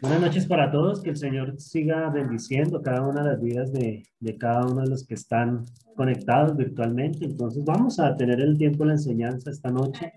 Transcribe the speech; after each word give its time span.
Buenas 0.00 0.20
noches 0.20 0.46
para 0.46 0.70
todos, 0.70 1.02
que 1.02 1.10
el 1.10 1.16
Señor 1.16 1.58
siga 1.60 2.10
bendiciendo 2.10 2.82
cada 2.82 3.06
una 3.06 3.22
de 3.22 3.30
las 3.30 3.40
vidas 3.40 3.72
de, 3.72 4.02
de, 4.20 4.38
cada 4.38 4.66
uno 4.66 4.82
de 4.82 4.88
los 4.88 5.06
que 5.06 5.14
están 5.14 5.64
conectados 5.96 6.56
virtualmente. 6.56 7.24
Entonces 7.24 7.64
vamos 7.64 7.98
a 8.00 8.16
tener 8.16 8.40
el 8.40 8.58
tiempo 8.58 8.84
de 8.84 8.88
la 8.88 8.94
enseñanza 8.94 9.50
esta 9.50 9.70
noche 9.70 10.12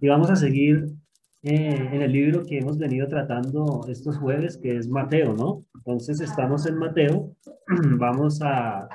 y 0.00 0.08
vamos 0.08 0.30
a 0.30 0.36
seguir 0.36 0.94
eh, 1.42 1.88
en 1.92 2.02
el 2.02 2.12
libro 2.12 2.44
que 2.44 2.58
hemos 2.58 2.76
venido 2.76 3.08
tratando 3.08 3.86
estos 3.88 4.18
jueves, 4.18 4.58
que 4.58 4.76
es 4.76 4.88
Mateo, 4.88 5.34
¿no? 5.34 5.64
Entonces 5.74 6.20
estamos 6.20 6.66
en 6.66 6.76
Mateo, 6.76 7.34
vamos 7.98 8.42
a 8.42 8.86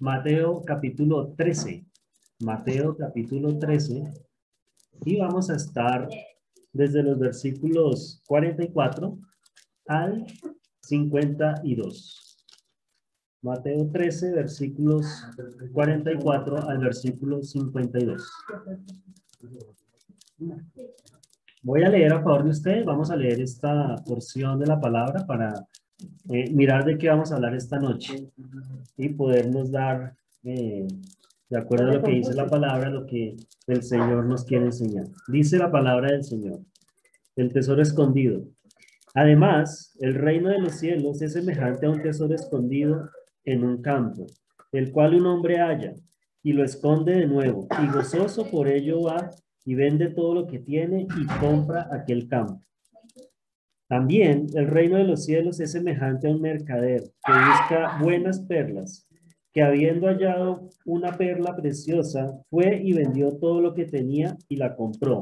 Mateo 0.00 0.62
capítulo 0.64 1.34
13, 1.36 1.84
Mateo 2.40 2.96
capítulo 2.96 3.58
13 3.58 4.12
y 5.04 5.16
vamos 5.18 5.50
a 5.50 5.54
estar 5.54 6.08
desde 6.74 7.02
los 7.02 7.18
versículos 7.18 8.20
44 8.26 9.18
al 9.86 10.26
52. 10.82 12.20
Mateo 13.40 13.90
13, 13.90 14.32
versículos 14.32 15.06
44 15.72 16.68
al 16.68 16.78
versículo 16.78 17.42
52. 17.42 18.30
Voy 21.62 21.82
a 21.82 21.88
leer 21.88 22.12
a 22.12 22.22
favor 22.22 22.44
de 22.44 22.50
ustedes, 22.50 22.84
vamos 22.84 23.10
a 23.10 23.16
leer 23.16 23.40
esta 23.40 23.96
porción 24.06 24.58
de 24.58 24.66
la 24.66 24.80
palabra 24.80 25.24
para 25.26 25.66
eh, 26.28 26.50
mirar 26.50 26.84
de 26.84 26.98
qué 26.98 27.08
vamos 27.08 27.32
a 27.32 27.36
hablar 27.36 27.54
esta 27.54 27.78
noche 27.78 28.30
y 28.96 29.08
podernos 29.10 29.70
dar, 29.70 30.14
eh, 30.42 30.86
de 31.54 31.60
acuerdo 31.60 31.88
a 31.88 31.94
lo 31.94 32.02
que 32.02 32.10
dice 32.10 32.34
la 32.34 32.48
palabra, 32.48 32.90
lo 32.90 33.06
que 33.06 33.36
el 33.68 33.82
Señor 33.84 34.26
nos 34.26 34.44
quiere 34.44 34.64
enseñar. 34.64 35.06
Dice 35.28 35.56
la 35.56 35.70
palabra 35.70 36.10
del 36.10 36.24
Señor, 36.24 36.58
el 37.36 37.52
tesoro 37.52 37.80
escondido. 37.80 38.42
Además, 39.14 39.96
el 40.00 40.16
reino 40.16 40.48
de 40.48 40.58
los 40.58 40.80
cielos 40.80 41.22
es 41.22 41.34
semejante 41.34 41.86
a 41.86 41.90
un 41.90 42.02
tesoro 42.02 42.34
escondido 42.34 43.08
en 43.44 43.62
un 43.62 43.80
campo, 43.82 44.26
el 44.72 44.90
cual 44.90 45.14
un 45.14 45.26
hombre 45.26 45.60
halla 45.60 45.94
y 46.42 46.54
lo 46.54 46.64
esconde 46.64 47.14
de 47.14 47.28
nuevo, 47.28 47.68
y 47.80 47.86
gozoso 47.86 48.50
por 48.50 48.66
ello 48.66 49.02
va 49.02 49.30
y 49.64 49.76
vende 49.76 50.08
todo 50.08 50.34
lo 50.34 50.46
que 50.48 50.58
tiene 50.58 51.06
y 51.16 51.26
compra 51.38 51.88
aquel 51.92 52.26
campo. 52.26 52.60
También 53.86 54.48
el 54.54 54.66
reino 54.66 54.96
de 54.96 55.04
los 55.04 55.24
cielos 55.24 55.60
es 55.60 55.70
semejante 55.70 56.26
a 56.26 56.30
un 56.30 56.40
mercader 56.40 57.04
que 57.24 57.32
busca 57.32 57.96
buenas 58.02 58.40
perlas, 58.40 59.06
que 59.54 59.62
habiendo 59.62 60.08
hallado 60.08 60.68
una 60.84 61.16
perla 61.16 61.54
preciosa, 61.54 62.36
fue 62.50 62.82
y 62.82 62.92
vendió 62.92 63.38
todo 63.38 63.60
lo 63.60 63.72
que 63.72 63.84
tenía 63.84 64.36
y 64.48 64.56
la 64.56 64.74
compró. 64.74 65.20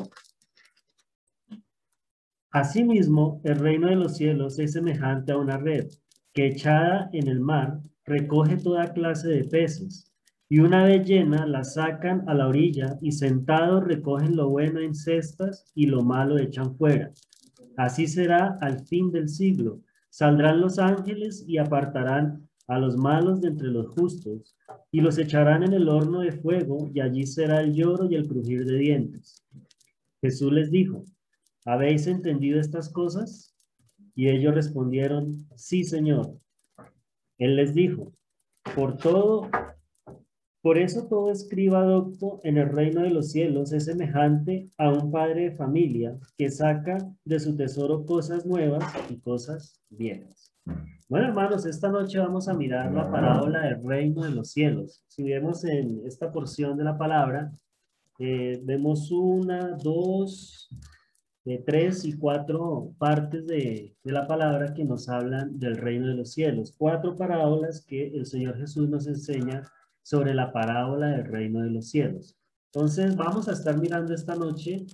Asimismo, 2.50 3.42
el 3.44 3.58
reino 3.58 3.88
de 3.88 3.96
los 3.96 4.16
cielos 4.16 4.58
es 4.58 4.72
semejante 4.72 5.32
a 5.32 5.38
una 5.38 5.58
red 5.58 5.86
que 6.32 6.46
echada 6.46 7.10
en 7.12 7.28
el 7.28 7.40
mar 7.40 7.80
recoge 8.06 8.56
toda 8.56 8.94
clase 8.94 9.28
de 9.28 9.44
peces 9.44 10.10
y 10.48 10.60
una 10.60 10.84
vez 10.84 11.06
llena 11.06 11.46
la 11.46 11.62
sacan 11.62 12.24
a 12.26 12.34
la 12.34 12.48
orilla 12.48 12.98
y 13.02 13.12
sentados 13.12 13.84
recogen 13.84 14.36
lo 14.36 14.48
bueno 14.48 14.80
en 14.80 14.94
cestas 14.94 15.70
y 15.74 15.86
lo 15.86 16.02
malo 16.02 16.38
echan 16.38 16.74
fuera. 16.76 17.12
Así 17.76 18.06
será 18.06 18.58
al 18.60 18.80
fin 18.86 19.10
del 19.12 19.28
siglo. 19.28 19.80
Saldrán 20.10 20.60
los 20.60 20.78
ángeles 20.78 21.44
y 21.46 21.58
apartarán 21.58 22.48
a 22.68 22.78
los 22.78 22.96
malos 22.96 23.40
de 23.40 23.48
entre 23.48 23.68
los 23.68 23.88
justos 23.88 24.56
y 24.90 25.00
los 25.00 25.18
echarán 25.18 25.62
en 25.62 25.72
el 25.72 25.88
horno 25.88 26.20
de 26.20 26.32
fuego 26.32 26.90
y 26.94 27.00
allí 27.00 27.26
será 27.26 27.60
el 27.60 27.74
lloro 27.74 28.08
y 28.10 28.14
el 28.14 28.28
crujir 28.28 28.64
de 28.64 28.78
dientes. 28.78 29.44
Jesús 30.20 30.52
les 30.52 30.70
dijo, 30.70 31.04
¿habéis 31.64 32.06
entendido 32.06 32.60
estas 32.60 32.88
cosas? 32.88 33.54
Y 34.14 34.28
ellos 34.28 34.54
respondieron, 34.54 35.48
sí, 35.56 35.84
Señor. 35.84 36.38
Él 37.38 37.56
les 37.56 37.74
dijo, 37.74 38.12
por 38.76 38.96
todo, 38.96 39.48
por 40.60 40.78
eso 40.78 41.08
todo 41.08 41.32
escriba 41.32 41.82
docto 41.82 42.40
en 42.44 42.58
el 42.58 42.68
reino 42.68 43.02
de 43.02 43.10
los 43.10 43.32
cielos 43.32 43.72
es 43.72 43.86
semejante 43.86 44.70
a 44.78 44.90
un 44.90 45.10
padre 45.10 45.50
de 45.50 45.56
familia 45.56 46.16
que 46.36 46.50
saca 46.50 46.98
de 47.24 47.40
su 47.40 47.56
tesoro 47.56 48.06
cosas 48.06 48.46
nuevas 48.46 48.84
y 49.10 49.18
cosas 49.18 49.80
viejas. 49.90 50.51
Bueno, 50.64 51.28
hermanos, 51.28 51.66
esta 51.66 51.88
noche 51.88 52.18
vamos 52.18 52.48
a 52.48 52.54
mirar 52.54 52.92
la 52.92 53.10
parábola 53.10 53.60
del 53.62 53.82
reino 53.82 54.22
de 54.22 54.30
los 54.30 54.52
cielos. 54.52 55.04
Si 55.08 55.22
vemos 55.22 55.64
en 55.64 56.06
esta 56.06 56.32
porción 56.32 56.76
de 56.76 56.84
la 56.84 56.96
palabra, 56.96 57.52
eh, 58.18 58.60
vemos 58.64 59.10
una, 59.10 59.76
dos, 59.82 60.70
de 61.44 61.58
tres 61.58 62.04
y 62.04 62.16
cuatro 62.16 62.94
partes 62.98 63.46
de, 63.46 63.96
la 64.04 64.26
palabra 64.26 64.74
que 64.74 64.84
nos 64.84 65.08
hablan 65.08 65.58
del 65.58 65.76
reino 65.76 66.06
de 66.06 66.14
los 66.14 66.32
cielos. 66.32 66.74
Cuatro 66.76 67.16
parábolas 67.16 67.84
que 67.84 68.08
el 68.08 68.26
Señor 68.26 68.56
Jesús 68.58 68.88
nos 68.88 69.06
enseña 69.06 69.62
sobre 70.02 70.34
la 70.34 70.52
parábola 70.52 71.08
del 71.08 71.26
reino 71.26 71.60
de 71.62 71.70
los 71.70 71.90
cielos. 71.90 72.36
Entonces 72.72 73.16
vamos 73.16 73.48
a 73.48 73.52
estar 73.52 73.78
mirando 73.78 74.14
esta 74.14 74.34
noche 74.34 74.86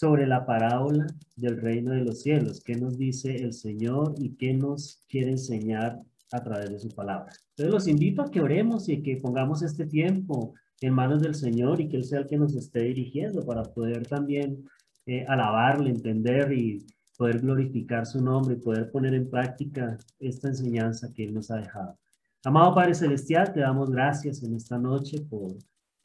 sobre 0.00 0.26
la 0.26 0.46
parábola 0.46 1.06
del 1.36 1.60
reino 1.60 1.92
de 1.92 2.00
los 2.00 2.22
cielos, 2.22 2.62
qué 2.64 2.74
nos 2.74 2.96
dice 2.96 3.36
el 3.36 3.52
Señor 3.52 4.14
y 4.16 4.34
qué 4.36 4.54
nos 4.54 5.04
quiere 5.10 5.32
enseñar 5.32 6.00
a 6.32 6.42
través 6.42 6.70
de 6.70 6.78
su 6.78 6.88
palabra. 6.88 7.30
Entonces 7.50 7.74
los 7.74 7.86
invito 7.86 8.22
a 8.22 8.30
que 8.30 8.40
oremos 8.40 8.88
y 8.88 9.02
que 9.02 9.18
pongamos 9.18 9.60
este 9.60 9.84
tiempo 9.84 10.54
en 10.80 10.94
manos 10.94 11.20
del 11.20 11.34
Señor 11.34 11.82
y 11.82 11.88
que 11.90 11.98
Él 11.98 12.04
sea 12.04 12.20
el 12.20 12.26
que 12.26 12.38
nos 12.38 12.56
esté 12.56 12.80
dirigiendo 12.80 13.44
para 13.44 13.62
poder 13.62 14.06
también 14.06 14.64
eh, 15.04 15.26
alabarle, 15.28 15.90
entender 15.90 16.50
y 16.50 16.86
poder 17.18 17.40
glorificar 17.40 18.06
su 18.06 18.24
nombre 18.24 18.54
y 18.54 18.60
poder 18.60 18.90
poner 18.90 19.12
en 19.12 19.28
práctica 19.28 19.98
esta 20.18 20.48
enseñanza 20.48 21.12
que 21.12 21.24
Él 21.24 21.34
nos 21.34 21.50
ha 21.50 21.56
dejado. 21.56 21.98
Amado 22.42 22.74
Padre 22.74 22.94
Celestial, 22.94 23.52
te 23.52 23.60
damos 23.60 23.90
gracias 23.90 24.42
en 24.42 24.54
esta 24.54 24.78
noche 24.78 25.20
por 25.28 25.58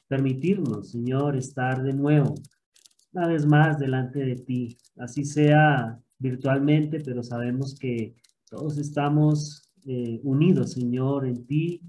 permitirnos, 0.06 0.90
Señor, 0.90 1.34
estar 1.34 1.82
de 1.82 1.94
nuevo, 1.94 2.34
una 3.16 3.28
vez 3.28 3.46
más 3.46 3.78
delante 3.78 4.18
de 4.18 4.36
ti, 4.36 4.76
así 4.98 5.24
sea 5.24 5.98
virtualmente, 6.18 7.00
pero 7.00 7.22
sabemos 7.22 7.74
que 7.74 8.14
todos 8.50 8.76
estamos 8.76 9.72
eh, 9.86 10.20
unidos, 10.22 10.72
Señor, 10.72 11.26
en 11.26 11.46
ti 11.46 11.80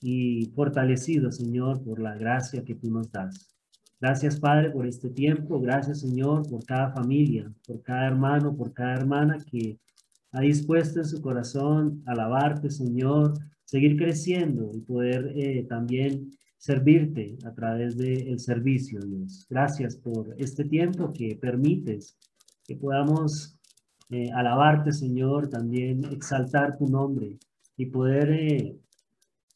y 0.00 0.50
fortalecidos, 0.54 1.36
Señor, 1.36 1.84
por 1.84 2.00
la 2.00 2.14
gracia 2.16 2.64
que 2.64 2.74
tú 2.74 2.90
nos 2.90 3.12
das. 3.12 3.54
Gracias, 4.00 4.40
Padre, 4.40 4.70
por 4.70 4.86
este 4.86 5.10
tiempo. 5.10 5.60
Gracias, 5.60 6.00
Señor, 6.00 6.48
por 6.48 6.64
cada 6.64 6.90
familia, 6.92 7.52
por 7.66 7.82
cada 7.82 8.06
hermano, 8.06 8.56
por 8.56 8.72
cada 8.72 8.94
hermana 8.94 9.36
que 9.50 9.78
ha 10.32 10.40
dispuesto 10.40 11.00
en 11.00 11.04
su 11.04 11.20
corazón 11.20 12.02
alabarte, 12.06 12.70
Señor, 12.70 13.34
seguir 13.66 13.98
creciendo 13.98 14.70
y 14.72 14.80
poder 14.80 15.30
eh, 15.36 15.66
también 15.68 16.30
servirte 16.60 17.38
a 17.46 17.54
través 17.54 17.96
del 17.96 18.38
servicio, 18.38 19.00
Dios. 19.00 19.46
Gracias 19.48 19.96
por 19.96 20.34
este 20.36 20.66
tiempo 20.66 21.10
que 21.10 21.38
permites 21.40 22.18
que 22.66 22.76
podamos 22.76 23.58
eh, 24.10 24.30
alabarte, 24.30 24.92
Señor, 24.92 25.48
también 25.48 26.04
exaltar 26.12 26.76
tu 26.76 26.86
nombre 26.86 27.38
y 27.78 27.86
poder 27.86 28.30
eh, 28.32 28.78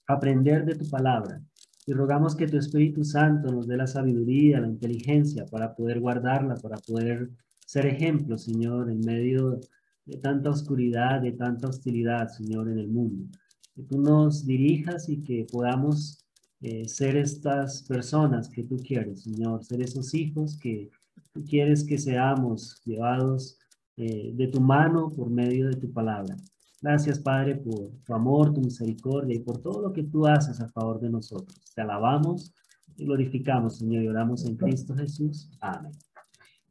aprender 0.07 0.65
de 0.65 0.77
tu 0.77 0.89
palabra. 0.89 1.43
Y 1.87 1.93
rogamos 1.93 2.35
que 2.35 2.49
tu 2.49 2.57
Espíritu 2.57 3.05
Santo 3.05 3.53
nos 3.53 3.67
dé 3.67 3.77
la 3.77 3.87
sabiduría, 3.87 4.61
la 4.61 4.69
inteligencia 4.69 5.45
para 5.45 5.75
poder 5.75 6.01
guardarla, 6.01 6.55
para 6.55 6.79
poder 6.79 7.29
ser 7.67 7.85
ejemplo, 7.85 8.39
Señor, 8.39 8.91
en 8.91 9.01
medio 9.01 9.61
de 10.07 10.17
tanta 10.17 10.49
oscuridad, 10.49 11.21
de 11.21 11.33
tanta 11.33 11.69
hostilidad, 11.69 12.29
Señor, 12.29 12.71
en 12.71 12.79
el 12.79 12.89
mundo. 12.89 13.27
Que 13.75 13.83
tú 13.83 14.01
nos 14.01 14.47
dirijas 14.47 15.11
y 15.11 15.23
que 15.23 15.45
podamos 15.53 16.24
eh, 16.65 16.89
ser 16.89 17.19
estas 17.19 17.83
personas 17.83 18.49
que 18.49 18.63
tú 18.63 18.79
quieres, 18.79 19.25
Señor, 19.25 19.63
ser 19.63 19.83
esos 19.83 20.15
hijos 20.15 20.57
que 20.57 20.91
tú 21.35 21.45
quieres 21.45 21.85
que 21.85 21.99
seamos 21.99 22.81
llevados 22.87 23.59
eh, 23.99 24.33
de 24.35 24.49
tu 24.49 24.63
mano 24.63 25.11
por 25.11 25.29
medio 25.29 25.69
de 25.69 25.77
tu 25.77 25.93
palabra. 25.93 26.35
Gracias, 26.81 27.19
Padre, 27.19 27.57
por 27.57 27.91
tu 28.07 28.15
amor, 28.15 28.55
tu 28.55 28.63
misericordia 28.63 29.37
y 29.37 29.41
por 29.41 29.59
todo 29.59 29.83
lo 29.83 29.93
que 29.93 30.05
tú 30.05 30.27
haces 30.27 30.59
a 30.59 30.69
favor 30.69 30.99
de 31.01 31.11
nosotros. 31.11 31.55
Te 31.75 31.83
alabamos 31.83 32.55
y 32.97 33.05
glorificamos, 33.05 33.77
Señor, 33.77 34.03
y 34.03 34.09
oramos 34.09 34.47
en 34.47 34.57
Cristo 34.57 34.95
Jesús. 34.95 35.51
Amén. 35.61 35.93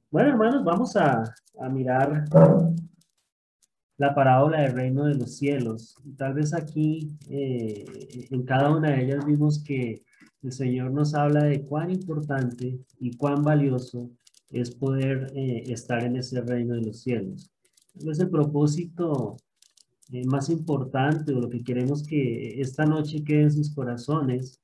Bueno, 0.09 0.29
hermanos, 0.29 0.63
vamos 0.63 0.95
a, 0.95 1.23
a 1.59 1.69
mirar 1.69 2.25
la 4.03 4.13
parábola 4.13 4.61
del 4.61 4.73
reino 4.73 5.05
de 5.05 5.15
los 5.15 5.37
cielos. 5.37 5.95
Tal 6.17 6.33
vez 6.33 6.53
aquí, 6.53 7.15
eh, 7.29 7.85
en 8.31 8.43
cada 8.43 8.75
una 8.75 8.91
de 8.91 9.05
ellas, 9.05 9.25
vimos 9.25 9.63
que 9.63 10.03
el 10.41 10.51
Señor 10.51 10.91
nos 10.91 11.13
habla 11.13 11.45
de 11.45 11.63
cuán 11.63 11.89
importante 11.89 12.81
y 12.99 13.15
cuán 13.15 13.43
valioso 13.43 14.11
es 14.49 14.71
poder 14.71 15.31
eh, 15.35 15.63
estar 15.67 16.03
en 16.03 16.17
ese 16.17 16.41
reino 16.41 16.75
de 16.75 16.81
los 16.81 17.01
cielos. 17.01 17.49
Es 17.95 18.19
el 18.19 18.29
propósito 18.29 19.37
eh, 20.11 20.25
más 20.25 20.49
importante 20.49 21.33
o 21.33 21.39
lo 21.39 21.49
que 21.49 21.63
queremos 21.63 22.03
que 22.03 22.59
esta 22.59 22.85
noche 22.85 23.23
quede 23.23 23.43
en 23.43 23.53
sus 23.53 23.73
corazones 23.73 24.59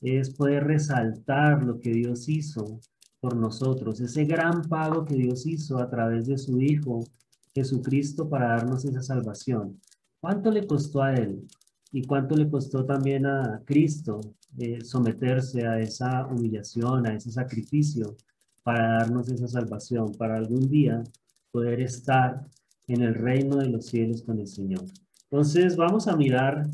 es 0.00 0.30
poder 0.30 0.64
resaltar 0.64 1.62
lo 1.62 1.78
que 1.78 1.92
Dios 1.92 2.28
hizo 2.28 2.80
por 3.20 3.36
nosotros, 3.36 4.00
ese 4.00 4.24
gran 4.24 4.62
pago 4.62 5.04
que 5.04 5.14
Dios 5.14 5.46
hizo 5.46 5.78
a 5.78 5.88
través 5.88 6.26
de 6.26 6.36
su 6.36 6.60
Hijo 6.60 7.04
Jesucristo 7.54 8.28
para 8.28 8.48
darnos 8.48 8.84
esa 8.84 9.02
salvación. 9.02 9.80
¿Cuánto 10.20 10.50
le 10.50 10.66
costó 10.66 11.02
a 11.02 11.14
Él? 11.14 11.46
¿Y 11.90 12.04
cuánto 12.04 12.36
le 12.36 12.48
costó 12.48 12.86
también 12.86 13.26
a 13.26 13.62
Cristo 13.64 14.20
eh, 14.58 14.82
someterse 14.82 15.66
a 15.66 15.78
esa 15.78 16.26
humillación, 16.26 17.06
a 17.06 17.14
ese 17.14 17.30
sacrificio 17.30 18.16
para 18.62 18.98
darnos 18.98 19.28
esa 19.28 19.48
salvación, 19.48 20.12
para 20.12 20.36
algún 20.36 20.68
día 20.68 21.02
poder 21.50 21.80
estar 21.80 22.46
en 22.86 23.02
el 23.02 23.14
reino 23.14 23.56
de 23.56 23.68
los 23.68 23.86
cielos 23.86 24.22
con 24.22 24.38
el 24.38 24.46
Señor? 24.46 24.84
Entonces 25.30 25.76
vamos 25.76 26.08
a 26.08 26.16
mirar 26.16 26.68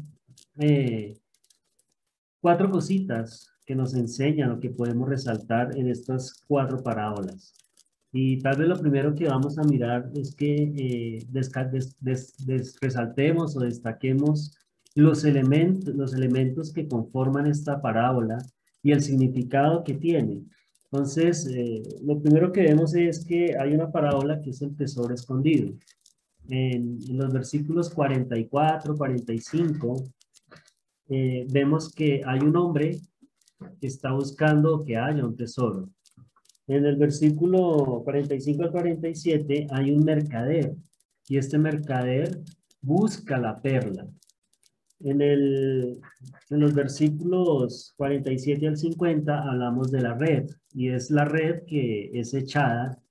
eh, 0.58 1.18
cuatro 2.40 2.70
cositas 2.70 3.50
que 3.64 3.74
nos 3.74 3.94
enseñan 3.94 4.52
o 4.52 4.60
que 4.60 4.70
podemos 4.70 5.08
resaltar 5.08 5.76
en 5.76 5.88
estas 5.88 6.42
cuatro 6.46 6.82
parábolas. 6.82 7.54
Y 8.12 8.38
tal 8.38 8.56
vez 8.56 8.68
lo 8.68 8.80
primero 8.80 9.14
que 9.14 9.28
vamos 9.28 9.58
a 9.58 9.64
mirar 9.64 10.10
es 10.14 10.34
que 10.34 10.72
eh, 10.76 11.26
resaltemos 12.80 13.56
o 13.56 13.60
destaquemos 13.60 14.56
los 14.94 15.24
elementos, 15.24 15.94
los 15.94 16.14
elementos 16.14 16.72
que 16.72 16.88
conforman 16.88 17.46
esta 17.46 17.80
parábola 17.80 18.38
y 18.82 18.92
el 18.92 19.02
significado 19.02 19.84
que 19.84 19.94
tiene. 19.94 20.42
Entonces, 20.90 21.46
eh, 21.54 21.82
lo 22.02 22.20
primero 22.20 22.50
que 22.50 22.62
vemos 22.62 22.94
es 22.94 23.24
que 23.24 23.56
hay 23.58 23.74
una 23.74 23.92
parábola 23.92 24.40
que 24.40 24.50
es 24.50 24.62
el 24.62 24.74
tesoro 24.74 25.14
escondido. 25.14 25.74
En, 26.48 26.98
los 27.10 27.30
versículos 27.30 27.90
44, 27.90 28.96
45, 28.96 30.04
eh, 31.10 31.46
vemos 31.50 31.92
que 31.92 32.22
hay 32.24 32.40
un 32.40 32.56
hombre 32.56 32.98
que 33.80 33.86
está 33.86 34.12
buscando 34.12 34.82
que 34.82 34.96
haya 34.96 35.26
un 35.26 35.36
tesoro. 35.36 35.90
En 36.68 36.84
el 36.84 36.96
versículo 36.96 38.02
45 38.04 38.62
al 38.62 38.70
47 38.70 39.68
hay 39.70 39.90
un 39.90 40.04
mercader 40.04 40.76
y 41.26 41.38
este 41.38 41.56
mercader 41.56 42.42
busca 42.82 43.38
la 43.38 43.60
perla. 43.60 44.06
En, 45.00 45.22
el, 45.22 45.98
en 46.50 46.60
los 46.60 46.74
versículos 46.74 47.94
47 47.96 48.68
al 48.68 48.76
50 48.76 49.48
hablamos 49.48 49.90
de 49.90 50.02
la 50.02 50.14
red 50.14 50.50
y 50.74 50.90
es 50.90 51.10
la 51.10 51.24
red 51.24 51.64
que 51.66 52.10
es 52.12 52.34
echada 52.34 53.02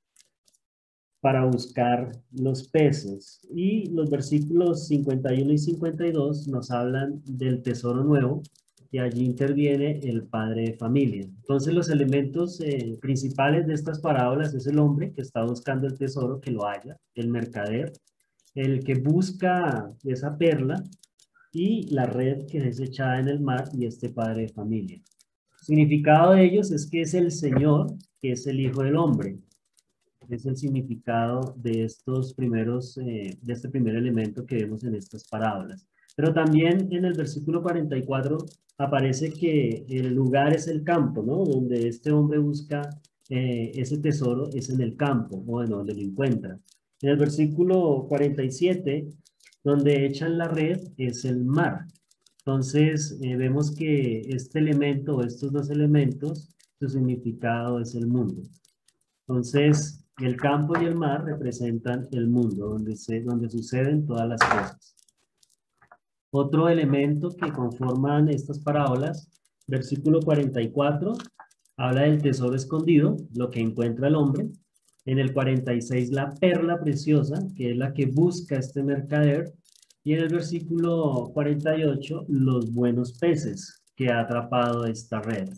para 1.20 1.44
buscar 1.46 2.12
los 2.32 2.68
peces. 2.68 3.40
Y 3.50 3.90
los 3.90 4.12
versículos 4.12 4.88
51 4.88 5.52
y 5.52 5.58
52 5.58 6.48
nos 6.48 6.70
hablan 6.70 7.24
del 7.26 7.64
tesoro 7.64 8.04
nuevo 8.04 8.44
y 8.92 9.00
allí 9.00 9.26
interviene 9.26 10.00
el 10.04 10.24
padre 10.24 10.64
de 10.64 10.74
familia. 10.74 11.24
Entonces 11.24 11.74
los 11.74 11.90
elementos 11.90 12.60
eh, 12.62 12.98
principales 13.02 13.68
de 13.68 13.74
estas 13.74 14.00
parábolas 14.00 14.54
es 14.54 14.68
el 14.68 14.80
hombre 14.80 15.12
que 15.14 15.22
está 15.22 15.44
buscando 15.44 15.88
el 15.88 15.98
tesoro, 15.98 16.40
que 16.40 16.52
lo 16.52 16.66
haya, 16.66 16.98
el 17.16 17.30
mercader, 17.30 17.94
el 18.56 18.84
que 18.84 18.96
busca 18.96 19.92
esa 20.04 20.38
perla 20.38 20.84
y 21.52 21.94
la 21.94 22.06
red 22.06 22.46
que 22.48 22.68
es 22.68 22.80
echada 22.80 23.20
en 23.20 23.28
el 23.28 23.40
mar 23.40 23.70
y 23.74 23.86
este 23.86 24.10
padre 24.10 24.44
de 24.44 24.50
familia. 24.50 24.98
El 24.98 25.66
significado 25.66 26.34
de 26.34 26.46
ellos 26.46 26.72
es 26.72 26.90
que 26.90 27.02
es 27.02 27.14
el 27.14 27.32
Señor, 27.32 27.88
que 28.22 28.32
es 28.32 28.48
el 28.48 28.60
Hijo 28.60 28.84
del 28.84 28.96
Hombre. 28.96 29.38
Es 30.30 30.46
el 30.46 30.58
significado 30.58 31.56
de 31.58 31.86
estos 31.86 32.34
primeros, 32.34 32.98
eh, 32.98 33.38
de 33.42 33.54
este 33.54 33.70
primer 33.70 33.96
elemento 33.96 34.46
que 34.46 34.58
vemos 34.58 34.84
en 34.84 34.96
estas 34.96 35.26
parábolas. 35.28 35.88
Pero 36.18 36.34
también 36.34 36.92
en 36.92 37.06
el 37.06 37.14
versículo 37.14 37.62
44 37.62 38.40
aparece 38.80 39.32
que 39.32 39.86
el 39.88 40.16
lugar 40.16 40.52
es 40.56 40.68
el 40.68 40.84
campo, 40.84 41.22
¿no? 41.22 41.46
Donde 41.46 41.88
este 41.88 42.12
hombre 42.12 42.40
busca 42.40 42.90
eh, 43.30 43.72
ese 43.76 44.00
tesoro 44.00 44.50
es 44.52 44.72
en 44.72 44.82
el 44.82 44.96
campo, 44.96 45.44
o 45.46 45.62
en 45.62 45.70
donde 45.70 45.94
lo 45.94 46.02
encuentra. 46.02 46.60
En 47.02 47.10
el 47.10 47.18
versículo 47.18 48.08
47, 48.10 49.10
donde 49.64 50.08
echan 50.08 50.40
la 50.40 50.48
red, 50.48 50.80
es 50.98 51.24
el 51.24 51.46
mar. 51.46 51.86
Entonces, 52.40 53.20
eh, 53.22 53.36
vemos 53.36 53.70
que 53.70 54.22
este 54.22 54.58
elemento, 54.58 55.22
estos 55.22 55.52
dos 55.52 55.70
elementos, 55.70 56.50
su 56.80 56.90
significado 56.90 57.80
es 57.80 57.94
el 57.94 58.08
mundo. 58.08 58.42
Entonces, 59.28 60.04
el 60.20 60.36
campo 60.36 60.82
y 60.82 60.86
el 60.86 60.96
mar 60.96 61.26
representan 61.26 62.08
el 62.12 62.28
mundo, 62.28 62.70
donde, 62.70 62.96
se, 62.96 63.22
donde 63.22 63.52
suceden 63.52 64.08
todas 64.08 64.28
las 64.28 64.42
cosas. 64.42 64.97
Otro 66.32 66.68
elemento 66.68 67.30
que 67.30 67.52
conforman 67.52 68.30
estas 68.30 68.60
parábolas, 68.60 69.30
versículo 69.66 70.20
44, 70.22 71.14
habla 71.78 72.02
del 72.02 72.22
tesoro 72.22 72.56
escondido, 72.56 73.16
lo 73.34 73.50
que 73.50 73.62
encuentra 73.62 74.08
el 74.08 74.16
hombre. 74.16 74.50
En 75.06 75.20
el 75.20 75.34
46, 75.34 76.12
la 76.12 76.34
perla 76.36 76.80
preciosa, 76.82 77.40
que 77.56 77.72
es 77.72 77.78
la 77.78 77.94
que 77.94 78.08
busca 78.08 78.58
este 78.58 78.84
mercader. 78.84 79.54
Y 80.04 80.14
en 80.14 80.20
el 80.20 80.30
versículo 80.30 81.32
48, 81.34 82.26
los 82.28 82.74
buenos 82.74 83.18
peces 83.18 83.84
que 83.96 84.10
ha 84.10 84.22
atrapado 84.22 84.86
esta 84.86 85.22
red. 85.22 85.50